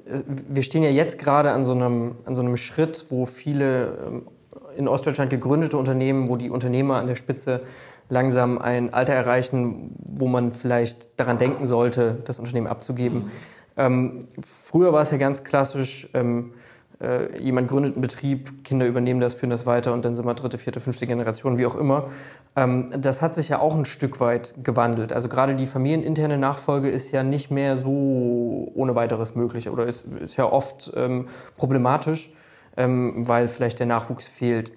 wir 0.05 0.63
stehen 0.63 0.83
ja 0.83 0.89
jetzt 0.89 1.19
gerade 1.19 1.51
an, 1.51 1.63
so 1.63 1.73
einem, 1.73 2.15
an 2.25 2.35
so 2.35 2.41
einem 2.41 2.57
Schritt, 2.57 3.05
wo 3.09 3.25
viele 3.25 3.97
ähm, 4.05 4.27
in 4.75 4.87
Ostdeutschland 4.87 5.29
gegründete 5.29 5.77
Unternehmen, 5.77 6.29
wo 6.29 6.35
die 6.35 6.49
Unternehmer 6.49 6.97
an 6.97 7.07
der 7.07 7.15
Spitze 7.15 7.61
langsam 8.09 8.57
ein 8.57 8.93
Alter 8.93 9.13
erreichen, 9.13 9.95
wo 9.99 10.27
man 10.27 10.51
vielleicht 10.51 11.19
daran 11.19 11.37
denken 11.37 11.65
sollte, 11.65 12.17
das 12.25 12.39
Unternehmen 12.39 12.67
abzugeben. 12.67 13.25
Mhm. 13.25 13.31
Ähm, 13.77 14.19
früher 14.41 14.93
war 14.93 15.01
es 15.01 15.11
ja 15.11 15.17
ganz 15.17 15.43
klassisch, 15.43 16.09
ähm, 16.13 16.53
äh, 16.99 17.39
jemand 17.39 17.67
gründet 17.67 17.93
einen 17.93 18.01
Betrieb, 18.01 18.63
Kinder 18.63 18.87
übernehmen 18.87 19.19
das, 19.19 19.35
führen 19.35 19.51
das 19.51 19.67
weiter 19.67 19.93
und 19.93 20.03
dann 20.03 20.15
sind 20.15 20.25
wir 20.25 20.33
dritte, 20.33 20.57
vierte, 20.57 20.79
fünfte 20.79 21.05
Generation, 21.05 21.59
wie 21.59 21.67
auch 21.67 21.75
immer. 21.75 22.09
Ähm, 22.55 22.89
das 22.97 23.21
hat 23.21 23.35
sich 23.35 23.49
ja 23.49 23.59
auch 23.59 23.75
ein 23.75 23.85
Stück 23.85 24.19
weit 24.19 24.55
gewandelt. 24.63 25.13
Also 25.13 25.29
gerade 25.29 25.53
die 25.53 25.67
familieninterne 25.67 26.39
Nachfolge 26.39 26.89
ist 26.89 27.11
ja 27.11 27.21
nicht 27.21 27.51
mehr 27.51 27.77
so 27.77 28.71
ohne 28.73 28.95
weiteres 28.95 29.35
möglich 29.35 29.69
oder 29.69 29.85
ist, 29.85 30.05
ist 30.19 30.37
ja 30.37 30.51
oft 30.51 30.91
ähm, 30.95 31.27
problematisch, 31.55 32.31
ähm, 32.77 33.27
weil 33.27 33.47
vielleicht 33.47 33.77
der 33.77 33.85
Nachwuchs 33.85 34.27
fehlt. 34.27 34.71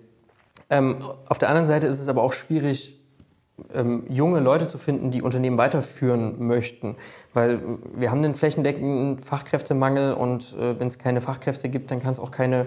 Ähm, 0.68 0.96
auf 1.26 1.38
der 1.38 1.48
anderen 1.48 1.66
Seite 1.66 1.86
ist 1.86 2.00
es 2.00 2.08
aber 2.08 2.22
auch 2.22 2.34
schwierig, 2.34 2.99
ähm, 3.74 4.04
junge 4.08 4.40
Leute 4.40 4.68
zu 4.68 4.78
finden, 4.78 5.10
die 5.10 5.22
Unternehmen 5.22 5.58
weiterführen 5.58 6.46
möchten. 6.46 6.96
Weil 7.34 7.60
wir 7.94 8.10
haben 8.10 8.22
den 8.22 8.34
flächendeckenden 8.34 9.18
Fachkräftemangel 9.18 10.14
und 10.14 10.56
äh, 10.58 10.78
wenn 10.78 10.88
es 10.88 10.98
keine 10.98 11.20
Fachkräfte 11.20 11.68
gibt, 11.68 11.90
dann 11.90 12.00
kann 12.00 12.12
es 12.12 12.20
auch 12.20 12.30
keine 12.30 12.66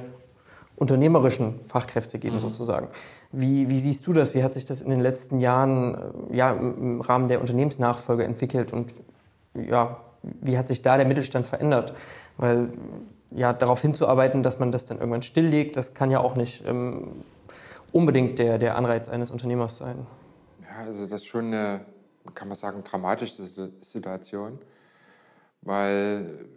unternehmerischen 0.76 1.60
Fachkräfte 1.62 2.20
geben, 2.20 2.36
mhm. 2.36 2.42
sozusagen. 2.42 2.88
Wie, 3.32 3.70
wie, 3.70 3.78
siehst 3.78 4.08
du 4.08 4.14
das? 4.14 4.34
Wie 4.36 4.44
hat 4.44 4.54
sich 4.54 4.66
das 4.66 4.82
in 4.82 4.90
den 4.90 5.02
letzten 5.02 5.40
Jahren 5.40 5.96
äh, 6.32 6.38
ja, 6.38 6.52
im 6.52 7.02
Rahmen 7.02 7.28
der 7.28 7.42
Unternehmensnachfolge 7.42 8.24
entwickelt 8.24 8.74
und 8.74 8.94
ja, 9.54 9.98
wie 10.42 10.58
hat 10.58 10.68
sich 10.68 10.82
da 10.82 10.98
der 10.98 11.06
Mittelstand 11.06 11.48
verändert? 11.48 11.94
Weil 12.38 12.70
ja, 13.32 13.54
darauf 13.54 13.82
hinzuarbeiten, 13.82 14.44
dass 14.44 14.60
man 14.60 14.72
das 14.72 14.86
dann 14.86 14.98
irgendwann 14.98 15.22
stilllegt, 15.22 15.76
das 15.76 15.94
kann 15.94 16.12
ja 16.12 16.20
auch 16.20 16.36
nicht 16.36 16.64
ähm, 16.68 17.24
unbedingt 17.92 18.40
der, 18.40 18.58
der 18.58 18.76
Anreiz 18.78 19.10
eines 19.10 19.32
Unternehmers 19.32 19.78
sein. 19.78 20.06
Ja, 20.74 20.86
also 20.86 21.04
das 21.04 21.22
ist 21.22 21.28
schon 21.28 21.48
eine, 21.48 21.86
kann 22.34 22.48
man 22.48 22.56
sagen, 22.56 22.84
dramatische 22.84 23.44
Situation, 23.82 24.60
weil 25.62 26.48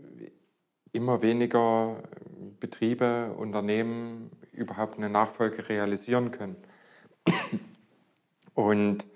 immer 0.92 1.20
weniger 1.20 2.02
Betriebe, 2.58 3.34
Unternehmen 3.36 4.30
überhaupt 4.52 4.96
eine 4.96 5.10
Nachfolge 5.10 5.68
realisieren 5.68 6.30
können. 6.30 6.56
Und 8.54 9.06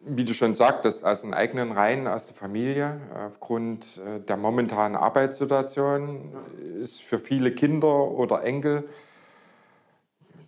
wie 0.00 0.24
du 0.24 0.34
schon 0.34 0.52
sagtest, 0.52 1.04
aus 1.04 1.20
den 1.20 1.34
eigenen 1.34 1.70
Reihen, 1.70 2.08
aus 2.08 2.26
der 2.26 2.34
Familie, 2.34 3.00
aufgrund 3.14 4.00
äh, 4.04 4.18
der 4.18 4.36
momentanen 4.36 4.96
Arbeitssituation 4.96 6.34
ist 6.82 7.00
für 7.00 7.20
viele 7.20 7.54
Kinder 7.54 8.10
oder 8.10 8.42
Enkel 8.42 8.88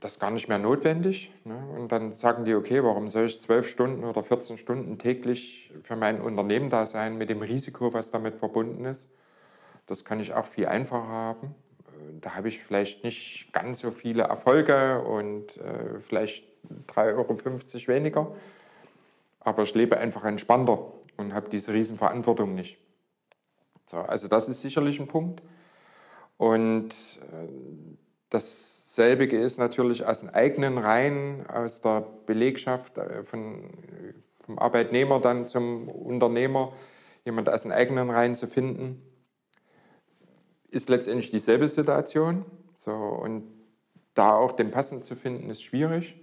das 0.05 0.19
gar 0.19 0.31
nicht 0.31 0.49
mehr 0.49 0.59
notwendig. 0.59 1.33
Ne? 1.45 1.57
Und 1.79 1.91
dann 1.91 2.13
sagen 2.13 2.45
die, 2.45 2.55
okay, 2.55 2.85
warum 2.85 3.09
soll 3.09 3.25
ich 3.25 3.41
zwölf 3.41 3.67
Stunden 3.67 4.05
oder 4.05 4.23
14 4.23 4.59
Stunden 4.59 4.99
täglich 4.99 5.73
für 5.81 5.97
mein 5.97 6.21
Unternehmen 6.21 6.69
da 6.69 6.85
sein 6.85 7.17
mit 7.17 7.31
dem 7.31 7.41
Risiko, 7.41 7.95
was 7.95 8.11
damit 8.11 8.37
verbunden 8.37 8.85
ist? 8.85 9.09
Das 9.87 10.05
kann 10.05 10.21
ich 10.21 10.35
auch 10.35 10.45
viel 10.45 10.67
einfacher 10.67 11.09
haben. 11.09 11.55
Da 12.21 12.35
habe 12.35 12.49
ich 12.49 12.63
vielleicht 12.63 13.03
nicht 13.03 13.49
ganz 13.53 13.81
so 13.81 13.91
viele 13.91 14.25
Erfolge 14.25 15.01
und 15.03 15.57
äh, 15.57 15.99
vielleicht 16.01 16.45
3,50 16.95 17.09
Euro 17.17 17.89
weniger. 17.89 18.33
Aber 19.41 19.63
ich 19.63 19.75
lebe 19.75 19.97
einfach 19.97 20.25
entspannter 20.25 20.93
und 21.17 21.33
habe 21.33 21.49
diese 21.49 21.73
Riesenverantwortung 21.73 22.55
nicht. 22.55 22.79
So, 23.87 23.99
also 23.99 24.29
das 24.29 24.51
ist 24.51 24.61
sicherlich 24.61 25.01
ein 25.01 25.09
Punkt. 25.09 25.43
Und 26.37 26.91
äh, 27.33 27.49
das 28.35 28.95
Selbige 28.97 29.39
ist 29.39 29.59
natürlich 29.59 30.05
aus 30.07 30.21
den 30.21 30.31
eigenen 30.31 30.79
Reihen, 30.79 31.47
aus 31.47 31.81
der 31.81 32.05
Belegschaft, 32.27 32.99
äh, 32.99 33.23
von, 33.23 33.71
vom 34.45 34.59
Arbeitnehmer 34.59 35.21
dann 35.21 35.47
zum 35.47 35.89
Unternehmer, 35.89 36.73
jemand 37.25 37.49
aus 37.49 37.63
den 37.63 37.73
eigenen 37.73 38.11
Reihen 38.11 38.35
zu 38.35 38.47
finden, 38.47 39.03
ist 40.71 40.89
letztendlich 40.89 41.31
dieselbe 41.31 41.69
Situation. 41.69 42.45
So, 42.77 42.93
und 42.93 43.45
da 44.15 44.35
auch 44.35 44.53
den 44.53 44.71
Passenden 44.71 45.05
zu 45.05 45.15
finden, 45.15 45.49
ist 45.49 45.63
schwierig. 45.63 46.21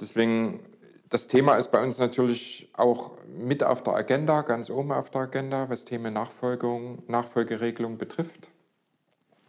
Deswegen, 0.00 0.60
das 1.08 1.26
Thema 1.26 1.56
ist 1.56 1.72
bei 1.72 1.82
uns 1.82 1.98
natürlich 1.98 2.70
auch 2.72 3.16
mit 3.26 3.64
auf 3.64 3.82
der 3.82 3.94
Agenda, 3.94 4.42
ganz 4.42 4.70
oben 4.70 4.92
auf 4.92 5.10
der 5.10 5.22
Agenda, 5.22 5.68
was 5.68 5.84
Themen 5.84 6.14
Nachfolgung, 6.14 7.02
Nachfolgeregelung 7.08 7.98
betrifft. 7.98 8.48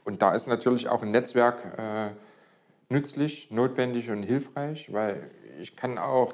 Und 0.05 0.21
da 0.21 0.33
ist 0.33 0.47
natürlich 0.47 0.87
auch 0.87 1.01
ein 1.01 1.11
Netzwerk 1.11 1.77
äh, 1.77 2.11
nützlich, 2.89 3.51
notwendig 3.51 4.09
und 4.09 4.23
hilfreich, 4.23 4.93
weil 4.93 5.29
ich 5.59 5.75
kann 5.75 5.97
auch 5.97 6.33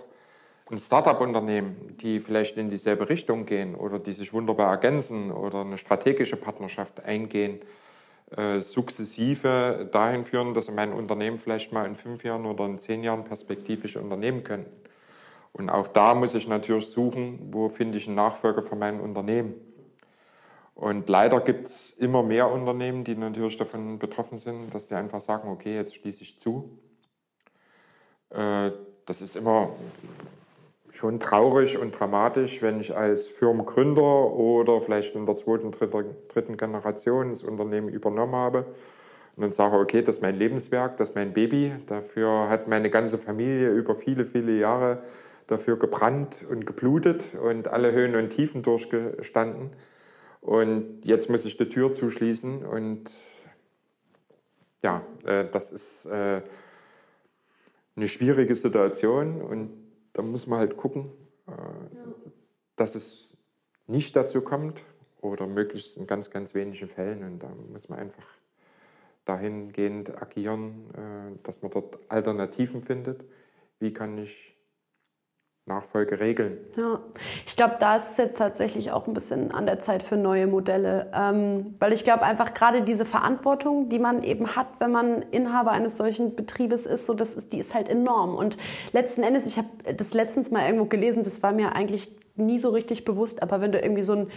ein 0.70 0.80
Startup-Unternehmen, 0.80 1.98
die 1.98 2.20
vielleicht 2.20 2.58
in 2.58 2.70
dieselbe 2.70 3.10
Richtung 3.10 3.46
gehen 3.46 3.76
oder 3.76 4.00
die 4.00 4.14
sich 4.14 4.32
wunderbar 4.34 4.70
ergänzen 4.70 5.32
oder 5.32 5.62
eine 5.62 5.78
strategische 5.78 6.38
Partnerschaft 6.38 7.04
eingehen, 7.04 7.60
äh, 8.36 8.60
sukzessive 8.60 9.90
dahin 9.92 10.24
führen, 10.24 10.54
dass 10.54 10.72
mein 10.72 10.94
Unternehmen 10.94 11.40
vielleicht 11.40 11.74
mal 11.74 11.86
in 11.86 11.96
fünf 11.96 12.24
Jahren 12.24 12.46
oder 12.46 12.66
in 12.66 12.78
zehn 12.78 13.04
Jahren 13.04 13.26
perspektivisch 13.26 13.98
unternehmen 13.98 14.44
können. 14.44 14.66
Und 15.54 15.70
auch 15.70 15.88
da 15.88 16.16
muss 16.16 16.36
ich 16.36 16.48
natürlich 16.48 16.88
suchen, 16.88 17.40
wo 17.52 17.68
finde 17.68 17.98
ich 17.98 18.08
einen 18.08 18.16
Nachfolger 18.16 18.62
für 18.62 18.78
mein 18.78 19.02
Unternehmen. 19.02 19.56
Und 20.76 21.10
leider 21.10 21.42
gibt 21.42 21.68
es 21.68 21.92
immer 21.92 22.24
mehr 22.24 22.50
Unternehmen, 22.50 23.04
die 23.04 23.16
natürlich 23.16 23.58
davon 23.58 24.00
betroffen 24.00 24.38
sind, 24.38 24.74
dass 24.74 24.88
die 24.88 24.96
einfach 24.96 25.22
sagen, 25.22 25.50
okay, 25.50 25.76
jetzt 25.76 25.96
schließe 25.96 26.24
ich 26.24 26.40
zu. 26.40 26.80
Äh, 28.30 28.72
das 29.06 29.22
ist 29.22 29.36
immer 29.36 29.72
schon 30.92 31.20
traurig 31.20 31.78
und 31.78 31.98
dramatisch, 31.98 32.62
wenn 32.62 32.80
ich 32.80 32.96
als 32.96 33.28
Firmengründer 33.28 34.02
oder 34.34 34.82
vielleicht 34.82 35.16
in 35.16 35.26
der 35.26 35.36
zweiten, 35.36 35.72
dritten 35.72 36.58
Generation 36.58 37.30
das 37.30 37.44
Unternehmen 37.44 37.90
übernommen 37.90 38.36
habe 38.36 38.66
und 39.36 39.44
dann 39.44 39.52
sage, 39.52 39.78
okay, 39.78 40.02
das 40.02 40.18
ist 40.18 40.22
mein 40.22 40.36
Lebenswerk, 40.36 40.98
das 40.98 41.10
ist 41.10 41.16
mein 41.16 41.34
Baby. 41.34 41.74
Dafür 41.88 42.50
hat 42.50 42.68
meine 42.68 42.90
ganze 42.90 43.18
Familie 43.18 43.70
über 43.72 43.96
viele, 43.96 44.26
viele 44.26 44.58
Jahre 44.58 45.02
dafür 45.48 45.78
gebrannt 45.78 46.46
und 46.50 46.66
geblutet 46.66 47.36
und 47.42 47.68
alle 47.68 47.92
Höhen 47.92 48.16
und 48.16 48.30
Tiefen 48.30 48.62
durchgestanden. 48.62 49.72
Und 50.42 51.06
jetzt 51.06 51.30
muss 51.30 51.46
ich 51.46 51.58
die 51.58 51.70
Tür 51.70 51.94
zuschließen 51.94 52.66
und 52.66 53.12
ja, 54.82 55.06
äh, 55.24 55.46
das 55.50 55.72
ist 55.72 56.08
äh, 56.08 56.42
eine 57.96 58.08
schwierige 58.08 58.56
Situation 58.56 59.42
und 59.42 59.72
da 60.14 60.24
muss 60.24 60.48
man 60.48 60.60
halt 60.60 60.78
gucken, 60.78 61.10
äh, 61.48 61.52
dass 62.76 62.96
es 62.96 63.38
nicht 63.88 64.16
dazu 64.16 64.42
kommt 64.42 64.84
oder 65.22 65.48
möglichst 65.48 65.98
in 65.98 66.08
ganz, 66.08 66.30
ganz 66.32 66.54
wenigen 66.54 66.88
Fällen. 66.88 67.24
Und 67.24 67.40
da 67.40 67.50
muss 67.72 67.90
man 67.90 68.00
einfach 68.00 68.26
dahingehend 69.26 70.22
agieren, 70.22 70.90
äh, 70.96 71.38
dass 71.44 71.62
man 71.62 71.72
dort 71.72 72.00
Alternativen 72.10 72.82
findet. 72.82 73.24
Wie 73.80 73.94
kann 73.94 74.18
ich 74.18 74.58
Nachfolge 75.72 76.20
regeln. 76.20 76.58
Ja, 76.76 77.00
ich 77.46 77.56
glaube, 77.56 77.76
da 77.80 77.96
ist 77.96 78.12
es 78.12 78.18
jetzt 78.18 78.38
tatsächlich 78.38 78.92
auch 78.92 79.08
ein 79.08 79.14
bisschen 79.14 79.52
an 79.52 79.66
der 79.66 79.80
Zeit 79.80 80.04
für 80.04 80.18
neue 80.18 80.48
Modelle, 80.48 81.12
ähm, 81.14 81.76
weil 81.80 81.94
ich 81.94 82.04
glaube 82.04 82.24
einfach 82.24 82.54
gerade 82.54 82.82
diese 82.82 83.06
Verantwortung, 83.06 83.90
die 83.90 84.00
man 84.00 84.24
eben 84.24 84.56
hat, 84.56 84.68
wenn 84.80 84.92
man 84.92 85.22
Inhaber 85.32 85.72
eines 85.72 85.98
solchen 85.98 86.36
Betriebes 86.36 86.86
ist, 86.86 87.06
so 87.06 87.14
das 87.14 87.36
ist, 87.36 87.54
die 87.54 87.60
ist 87.60 87.74
halt 87.74 87.90
enorm. 87.90 88.36
Und 88.36 88.58
letzten 88.92 89.24
Endes, 89.24 89.46
ich 89.46 89.58
habe 89.58 89.70
das 89.96 90.14
letztens 90.14 90.52
mal 90.52 90.66
irgendwo 90.66 90.86
gelesen, 90.86 91.24
das 91.24 91.42
war 91.44 91.54
mir 91.54 91.76
eigentlich 91.76 92.10
nie 92.36 92.60
so 92.60 92.70
richtig 92.70 93.06
bewusst, 93.06 93.42
aber 93.44 93.62
wenn 93.62 93.72
du 93.72 93.80
irgendwie 93.80 94.04
so 94.04 94.14
ein 94.14 94.28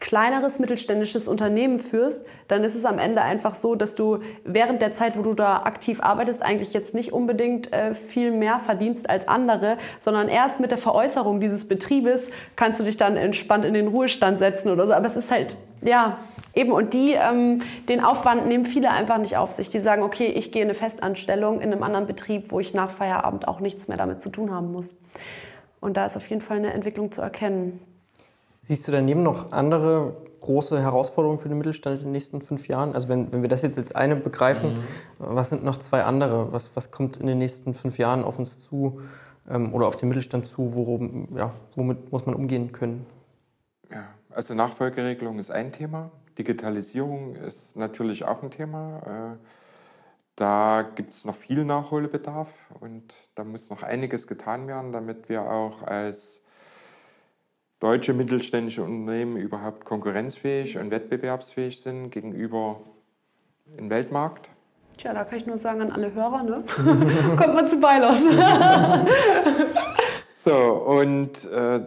kleineres 0.00 0.58
mittelständisches 0.58 1.26
Unternehmen 1.26 1.80
führst, 1.80 2.24
dann 2.46 2.62
ist 2.62 2.74
es 2.74 2.84
am 2.84 2.98
Ende 2.98 3.22
einfach 3.22 3.54
so, 3.54 3.74
dass 3.74 3.94
du 3.94 4.20
während 4.44 4.80
der 4.80 4.94
Zeit, 4.94 5.18
wo 5.18 5.22
du 5.22 5.34
da 5.34 5.62
aktiv 5.64 6.00
arbeitest, 6.00 6.42
eigentlich 6.42 6.72
jetzt 6.72 6.94
nicht 6.94 7.12
unbedingt 7.12 7.72
äh, 7.72 7.94
viel 7.94 8.30
mehr 8.30 8.60
verdienst 8.60 9.10
als 9.10 9.26
andere, 9.26 9.76
sondern 9.98 10.28
erst 10.28 10.60
mit 10.60 10.70
der 10.70 10.78
Veräußerung 10.78 11.40
dieses 11.40 11.66
Betriebes 11.66 12.30
kannst 12.54 12.78
du 12.78 12.84
dich 12.84 12.96
dann 12.96 13.16
entspannt 13.16 13.64
in 13.64 13.74
den 13.74 13.88
Ruhestand 13.88 14.38
setzen 14.38 14.70
oder 14.70 14.86
so. 14.86 14.92
Aber 14.92 15.06
es 15.06 15.16
ist 15.16 15.32
halt, 15.32 15.56
ja, 15.82 16.18
eben. 16.54 16.72
Und 16.72 16.94
die, 16.94 17.12
ähm, 17.12 17.60
den 17.88 18.00
Aufwand 18.00 18.46
nehmen 18.46 18.66
viele 18.66 18.90
einfach 18.90 19.18
nicht 19.18 19.36
auf 19.36 19.52
sich. 19.52 19.68
Die 19.68 19.80
sagen, 19.80 20.02
okay, 20.02 20.26
ich 20.26 20.52
gehe 20.52 20.62
in 20.62 20.68
eine 20.68 20.74
Festanstellung 20.74 21.60
in 21.60 21.72
einem 21.72 21.82
anderen 21.82 22.06
Betrieb, 22.06 22.52
wo 22.52 22.60
ich 22.60 22.72
nach 22.72 22.90
Feierabend 22.90 23.48
auch 23.48 23.60
nichts 23.60 23.88
mehr 23.88 23.96
damit 23.96 24.22
zu 24.22 24.30
tun 24.30 24.52
haben 24.52 24.72
muss. 24.72 25.02
Und 25.80 25.96
da 25.96 26.06
ist 26.06 26.16
auf 26.16 26.26
jeden 26.28 26.42
Fall 26.42 26.58
eine 26.58 26.72
Entwicklung 26.72 27.12
zu 27.12 27.20
erkennen. 27.20 27.80
Siehst 28.68 28.86
du 28.86 28.92
daneben 28.92 29.22
noch 29.22 29.52
andere 29.52 30.14
große 30.40 30.82
Herausforderungen 30.82 31.38
für 31.38 31.48
den 31.48 31.56
Mittelstand 31.56 32.00
in 32.00 32.08
den 32.08 32.12
nächsten 32.12 32.42
fünf 32.42 32.68
Jahren? 32.68 32.92
Also 32.92 33.08
wenn, 33.08 33.32
wenn 33.32 33.40
wir 33.40 33.48
das 33.48 33.62
jetzt 33.62 33.78
als 33.78 33.94
eine 33.94 34.14
begreifen, 34.14 34.74
mhm. 34.74 34.82
was 35.16 35.48
sind 35.48 35.64
noch 35.64 35.78
zwei 35.78 36.04
andere? 36.04 36.52
Was, 36.52 36.76
was 36.76 36.90
kommt 36.90 37.16
in 37.16 37.26
den 37.26 37.38
nächsten 37.38 37.72
fünf 37.72 37.96
Jahren 37.96 38.24
auf 38.24 38.38
uns 38.38 38.60
zu 38.60 39.00
ähm, 39.48 39.72
oder 39.72 39.86
auf 39.86 39.96
den 39.96 40.10
Mittelstand 40.10 40.46
zu? 40.46 40.74
Worum, 40.74 41.34
ja, 41.34 41.54
womit 41.76 42.12
muss 42.12 42.26
man 42.26 42.34
umgehen 42.34 42.70
können? 42.70 43.06
Ja, 43.90 44.04
also 44.28 44.52
Nachfolgeregelung 44.52 45.38
ist 45.38 45.50
ein 45.50 45.72
Thema. 45.72 46.10
Digitalisierung 46.36 47.36
ist 47.36 47.74
natürlich 47.74 48.26
auch 48.26 48.42
ein 48.42 48.50
Thema. 48.50 48.98
Äh, 49.06 49.46
da 50.36 50.82
gibt 50.94 51.14
es 51.14 51.24
noch 51.24 51.36
viel 51.36 51.64
Nachholbedarf 51.64 52.52
und 52.80 53.14
da 53.34 53.44
muss 53.44 53.70
noch 53.70 53.82
einiges 53.82 54.26
getan 54.26 54.68
werden, 54.68 54.92
damit 54.92 55.30
wir 55.30 55.50
auch 55.50 55.84
als 55.84 56.42
deutsche 57.80 58.12
mittelständische 58.12 58.82
Unternehmen 58.82 59.36
überhaupt 59.36 59.84
konkurrenzfähig 59.84 60.78
und 60.78 60.90
wettbewerbsfähig 60.90 61.80
sind 61.80 62.10
gegenüber 62.10 62.80
dem 63.78 63.90
Weltmarkt. 63.90 64.50
Tja, 64.96 65.14
da 65.14 65.24
kann 65.24 65.38
ich 65.38 65.46
nur 65.46 65.58
sagen 65.58 65.80
an 65.80 65.92
alle 65.92 66.12
Hörer, 66.12 66.42
ne? 66.42 66.64
kommt 67.36 67.54
man 67.54 67.68
zu 67.68 67.78
Beilos. 67.78 68.18
so, 70.32 70.54
und 70.54 71.44
äh, 71.52 71.80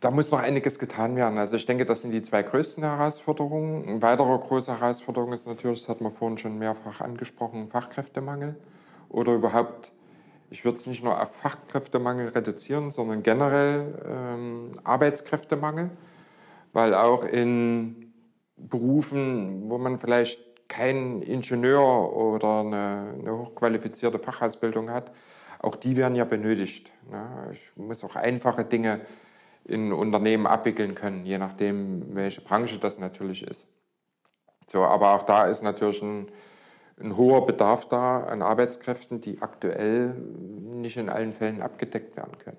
da 0.00 0.10
muss 0.12 0.30
noch 0.30 0.38
einiges 0.38 0.78
getan 0.78 1.16
werden. 1.16 1.38
Also 1.38 1.56
ich 1.56 1.66
denke, 1.66 1.84
das 1.84 2.02
sind 2.02 2.12
die 2.12 2.22
zwei 2.22 2.44
größten 2.44 2.84
Herausforderungen. 2.84 3.88
Eine 3.88 4.02
weitere 4.02 4.38
große 4.38 4.78
Herausforderung 4.78 5.32
ist 5.32 5.48
natürlich, 5.48 5.80
das 5.80 5.88
hat 5.88 6.00
man 6.00 6.12
vorhin 6.12 6.38
schon 6.38 6.58
mehrfach 6.58 7.00
angesprochen, 7.00 7.68
Fachkräftemangel 7.68 8.54
oder 9.08 9.34
überhaupt, 9.34 9.90
ich 10.50 10.64
würde 10.64 10.78
es 10.78 10.86
nicht 10.86 11.04
nur 11.04 11.20
auf 11.20 11.34
Fachkräftemangel 11.36 12.28
reduzieren, 12.28 12.90
sondern 12.90 13.22
generell 13.22 14.02
ähm, 14.06 14.72
Arbeitskräftemangel, 14.84 15.90
weil 16.72 16.94
auch 16.94 17.24
in 17.24 18.12
Berufen, 18.56 19.70
wo 19.70 19.78
man 19.78 19.98
vielleicht 19.98 20.40
keinen 20.68 21.22
Ingenieur 21.22 22.12
oder 22.14 22.60
eine, 22.60 23.14
eine 23.18 23.38
hochqualifizierte 23.38 24.18
Fachausbildung 24.18 24.90
hat, 24.90 25.12
auch 25.60 25.76
die 25.76 25.96
werden 25.96 26.14
ja 26.14 26.24
benötigt. 26.24 26.92
Ne? 27.10 27.50
Ich 27.52 27.72
muss 27.76 28.04
auch 28.04 28.16
einfache 28.16 28.64
Dinge 28.64 29.00
in 29.64 29.92
Unternehmen 29.92 30.46
abwickeln 30.46 30.94
können, 30.94 31.24
je 31.24 31.38
nachdem, 31.38 32.14
welche 32.14 32.40
Branche 32.40 32.78
das 32.78 32.98
natürlich 32.98 33.42
ist. 33.42 33.68
So, 34.66 34.84
aber 34.84 35.12
auch 35.12 35.22
da 35.22 35.46
ist 35.46 35.62
natürlich 35.62 36.02
ein, 36.02 36.30
ein 37.00 37.16
hoher 37.16 37.46
Bedarf 37.46 37.86
da 37.86 38.24
an 38.24 38.42
Arbeitskräften, 38.42 39.20
die 39.20 39.40
aktuell 39.40 40.14
nicht 40.14 40.96
in 40.96 41.08
allen 41.08 41.32
Fällen 41.32 41.62
abgedeckt 41.62 42.16
werden 42.16 42.36
können. 42.38 42.58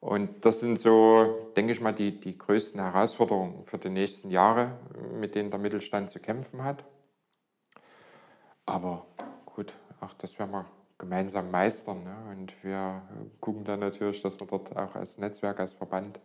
Und 0.00 0.46
das 0.46 0.60
sind 0.60 0.78
so, 0.78 1.50
denke 1.56 1.72
ich 1.72 1.80
mal, 1.80 1.92
die, 1.92 2.18
die 2.18 2.36
größten 2.36 2.80
Herausforderungen 2.80 3.64
für 3.64 3.76
die 3.76 3.90
nächsten 3.90 4.30
Jahre, 4.30 4.78
mit 5.18 5.34
denen 5.34 5.50
der 5.50 5.60
Mittelstand 5.60 6.08
zu 6.08 6.20
kämpfen 6.20 6.64
hat. 6.64 6.84
Aber 8.64 9.06
gut, 9.44 9.74
auch 10.00 10.14
das 10.14 10.38
werden 10.38 10.52
wir 10.52 10.64
gemeinsam 10.96 11.50
meistern. 11.50 12.04
Ne? 12.04 12.16
Und 12.30 12.64
wir 12.64 13.02
gucken 13.40 13.64
dann 13.64 13.80
natürlich, 13.80 14.22
dass 14.22 14.40
wir 14.40 14.46
dort 14.46 14.74
auch 14.74 14.94
als 14.94 15.18
Netzwerk, 15.18 15.60
als 15.60 15.74
Verband 15.74 16.20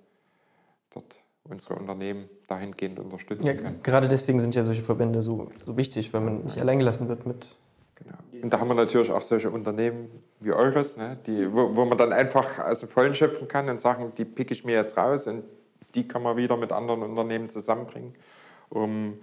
dort 0.91 1.21
unsere 1.49 1.75
Unternehmen 1.75 2.29
dahingehend 2.47 2.99
unterstützen 2.99 3.47
ja, 3.47 3.53
können. 3.53 3.79
Gerade 3.83 4.07
deswegen 4.07 4.39
sind 4.39 4.55
ja 4.55 4.63
solche 4.63 4.81
Verbände 4.81 5.21
so, 5.21 5.51
so 5.65 5.77
wichtig, 5.77 6.13
weil 6.13 6.21
man 6.21 6.43
nicht 6.43 6.59
alleingelassen 6.59 7.07
wird 7.07 7.25
mit. 7.25 7.47
Genau. 7.95 8.17
Und 8.41 8.51
da 8.51 8.59
haben 8.59 8.67
wir 8.67 8.75
natürlich 8.75 9.11
auch 9.11 9.21
solche 9.21 9.49
Unternehmen 9.49 10.09
wie 10.39 10.51
eures, 10.51 10.97
ne, 10.97 11.17
die, 11.25 11.51
wo, 11.51 11.75
wo 11.75 11.85
man 11.85 11.97
dann 11.97 12.13
einfach 12.13 12.59
aus 12.59 12.79
dem 12.79 12.89
Vollen 12.89 13.15
schöpfen 13.15 13.47
kann 13.47 13.69
und 13.69 13.79
sagen, 13.79 14.11
die 14.17 14.25
picke 14.25 14.53
ich 14.53 14.65
mir 14.65 14.73
jetzt 14.73 14.97
raus 14.97 15.27
und 15.27 15.43
die 15.93 16.07
kann 16.07 16.21
man 16.21 16.35
wieder 16.35 16.57
mit 16.57 16.71
anderen 16.71 17.03
Unternehmen 17.03 17.49
zusammenbringen, 17.49 18.13
um 18.69 19.15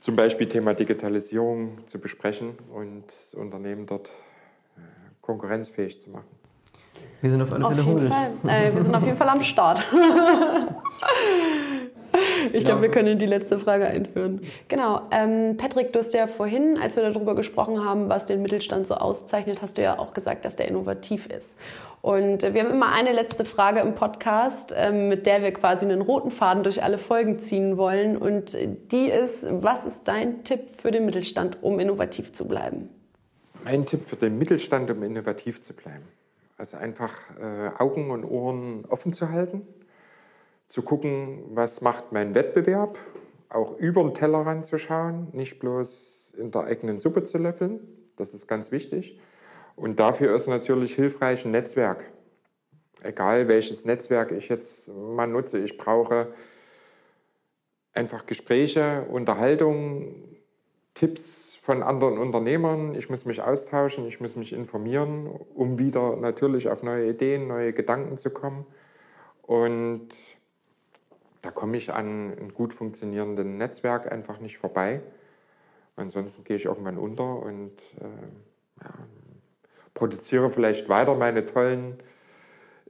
zum 0.00 0.16
Beispiel 0.16 0.48
Thema 0.48 0.74
Digitalisierung 0.74 1.86
zu 1.86 1.98
besprechen 1.98 2.56
und 2.72 3.04
Unternehmen 3.36 3.84
dort 3.84 4.10
konkurrenzfähig 5.20 6.00
zu 6.00 6.10
machen. 6.10 6.37
Wir 7.20 7.30
sind 7.30 7.42
auf 7.42 7.52
alle 7.52 7.66
Fälle 7.66 7.84
hungrig. 7.84 8.12
Äh, 8.46 8.74
wir 8.74 8.82
sind 8.82 8.94
auf 8.94 9.04
jeden 9.04 9.16
Fall 9.16 9.28
am 9.28 9.40
Start. 9.40 9.84
Ich 12.52 12.64
glaube, 12.64 12.82
wir 12.82 12.90
können 12.90 13.18
die 13.18 13.26
letzte 13.26 13.58
Frage 13.58 13.86
einführen. 13.86 14.40
Genau. 14.68 15.02
Ähm, 15.10 15.56
Patrick, 15.56 15.92
du 15.92 15.98
hast 15.98 16.14
ja 16.14 16.26
vorhin, 16.26 16.78
als 16.80 16.96
wir 16.96 17.08
darüber 17.08 17.34
gesprochen 17.34 17.84
haben, 17.84 18.08
was 18.08 18.26
den 18.26 18.42
Mittelstand 18.42 18.86
so 18.86 18.94
auszeichnet, 18.94 19.62
hast 19.62 19.78
du 19.78 19.82
ja 19.82 19.98
auch 19.98 20.14
gesagt, 20.14 20.44
dass 20.44 20.56
der 20.56 20.68
innovativ 20.68 21.26
ist. 21.26 21.58
Und 22.00 22.42
wir 22.42 22.62
haben 22.62 22.70
immer 22.70 22.92
eine 22.92 23.12
letzte 23.12 23.44
Frage 23.44 23.80
im 23.80 23.94
Podcast, 23.94 24.72
ähm, 24.74 25.08
mit 25.08 25.26
der 25.26 25.42
wir 25.42 25.52
quasi 25.52 25.84
einen 25.84 26.00
roten 26.00 26.30
Faden 26.30 26.62
durch 26.62 26.82
alle 26.82 26.98
Folgen 26.98 27.40
ziehen 27.40 27.76
wollen. 27.76 28.16
Und 28.16 28.56
die 28.92 29.08
ist, 29.10 29.46
was 29.50 29.84
ist 29.84 30.06
dein 30.06 30.44
Tipp 30.44 30.60
für 30.80 30.90
den 30.90 31.04
Mittelstand, 31.06 31.62
um 31.62 31.80
innovativ 31.80 32.32
zu 32.32 32.46
bleiben? 32.46 32.88
Mein 33.64 33.84
Tipp 33.84 34.06
für 34.06 34.16
den 34.16 34.38
Mittelstand, 34.38 34.90
um 34.90 35.02
innovativ 35.02 35.60
zu 35.62 35.74
bleiben. 35.74 36.04
Also 36.58 36.76
einfach 36.76 37.14
äh, 37.40 37.70
Augen 37.78 38.10
und 38.10 38.24
Ohren 38.24 38.84
offen 38.86 39.12
zu 39.12 39.30
halten, 39.30 39.66
zu 40.66 40.82
gucken, 40.82 41.44
was 41.50 41.80
macht 41.80 42.12
mein 42.12 42.34
Wettbewerb, 42.34 42.98
auch 43.48 43.78
über 43.78 44.02
den 44.02 44.12
Tellerrand 44.12 44.66
zu 44.66 44.76
schauen, 44.76 45.28
nicht 45.32 45.60
bloß 45.60 46.34
in 46.36 46.50
der 46.50 46.64
eigenen 46.64 46.98
Suppe 46.98 47.24
zu 47.24 47.38
löffeln, 47.38 47.80
das 48.16 48.34
ist 48.34 48.48
ganz 48.48 48.72
wichtig. 48.72 49.18
Und 49.76 50.00
dafür 50.00 50.34
ist 50.34 50.48
natürlich 50.48 50.96
hilfreich 50.96 51.44
ein 51.44 51.52
Netzwerk. 51.52 52.04
Egal 53.02 53.46
welches 53.46 53.84
Netzwerk 53.84 54.32
ich 54.32 54.48
jetzt 54.48 54.92
mal 54.92 55.28
nutze, 55.28 55.58
ich 55.58 55.78
brauche 55.78 56.32
einfach 57.92 58.26
Gespräche, 58.26 59.06
Unterhaltung, 59.08 60.37
Tipps 60.98 61.54
von 61.54 61.84
anderen 61.84 62.18
Unternehmern. 62.18 62.96
Ich 62.96 63.08
muss 63.08 63.24
mich 63.24 63.40
austauschen, 63.40 64.04
ich 64.08 64.20
muss 64.20 64.34
mich 64.34 64.52
informieren, 64.52 65.28
um 65.54 65.78
wieder 65.78 66.16
natürlich 66.16 66.68
auf 66.68 66.82
neue 66.82 67.10
Ideen, 67.10 67.46
neue 67.46 67.72
Gedanken 67.72 68.16
zu 68.16 68.30
kommen. 68.30 68.66
Und 69.42 70.08
da 71.42 71.52
komme 71.52 71.76
ich 71.76 71.92
an 71.92 72.32
ein 72.36 72.52
gut 72.52 72.74
funktionierendes 72.74 73.46
Netzwerk 73.46 74.10
einfach 74.10 74.40
nicht 74.40 74.58
vorbei. 74.58 75.00
Ansonsten 75.94 76.42
gehe 76.42 76.56
ich 76.56 76.64
irgendwann 76.64 76.98
unter 76.98 77.42
und 77.42 77.76
äh, 78.00 78.82
ja, 78.82 78.90
produziere 79.94 80.50
vielleicht 80.50 80.88
weiter 80.88 81.14
meine 81.14 81.46
tollen 81.46 82.02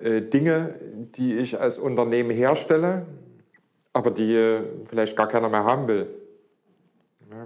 äh, 0.00 0.22
Dinge, 0.22 0.80
die 0.80 1.36
ich 1.36 1.60
als 1.60 1.76
Unternehmen 1.76 2.30
herstelle, 2.30 3.04
aber 3.92 4.10
die 4.10 4.34
äh, 4.34 4.62
vielleicht 4.86 5.14
gar 5.14 5.28
keiner 5.28 5.50
mehr 5.50 5.64
haben 5.64 5.88
will 5.88 6.17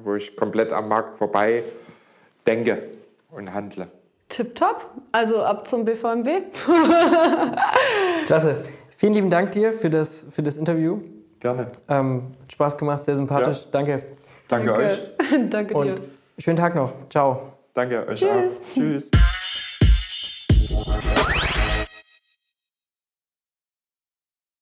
wo 0.04 0.14
ich 0.14 0.36
komplett 0.36 0.72
am 0.72 0.88
Markt 0.88 1.16
vorbei 1.16 1.62
denke 2.46 2.82
und 3.30 3.52
handle. 3.52 3.88
Tipptopp, 4.28 4.86
also 5.12 5.42
ab 5.42 5.68
zum 5.68 5.84
BVMW. 5.84 6.42
Klasse. 8.26 8.64
Vielen 8.90 9.14
lieben 9.14 9.30
Dank 9.30 9.50
dir 9.50 9.72
für 9.72 9.90
das, 9.90 10.26
für 10.30 10.42
das 10.42 10.56
Interview. 10.56 11.00
Gerne. 11.40 11.72
Ähm, 11.88 12.30
hat 12.42 12.52
Spaß 12.52 12.76
gemacht, 12.76 13.04
sehr 13.04 13.16
sympathisch. 13.16 13.64
Ja. 13.64 13.68
Danke. 13.72 14.02
Danke. 14.48 14.72
Danke 14.72 14.76
euch. 14.76 15.00
Danke 15.50 15.74
dir. 15.74 15.80
Und 15.80 16.02
schönen 16.38 16.56
Tag 16.56 16.74
noch. 16.74 16.92
Ciao. 17.10 17.52
Danke 17.74 18.06
euch 18.06 18.20
Tschüss. 18.20 18.30
auch. 18.30 18.74
Tschüss. 18.74 19.10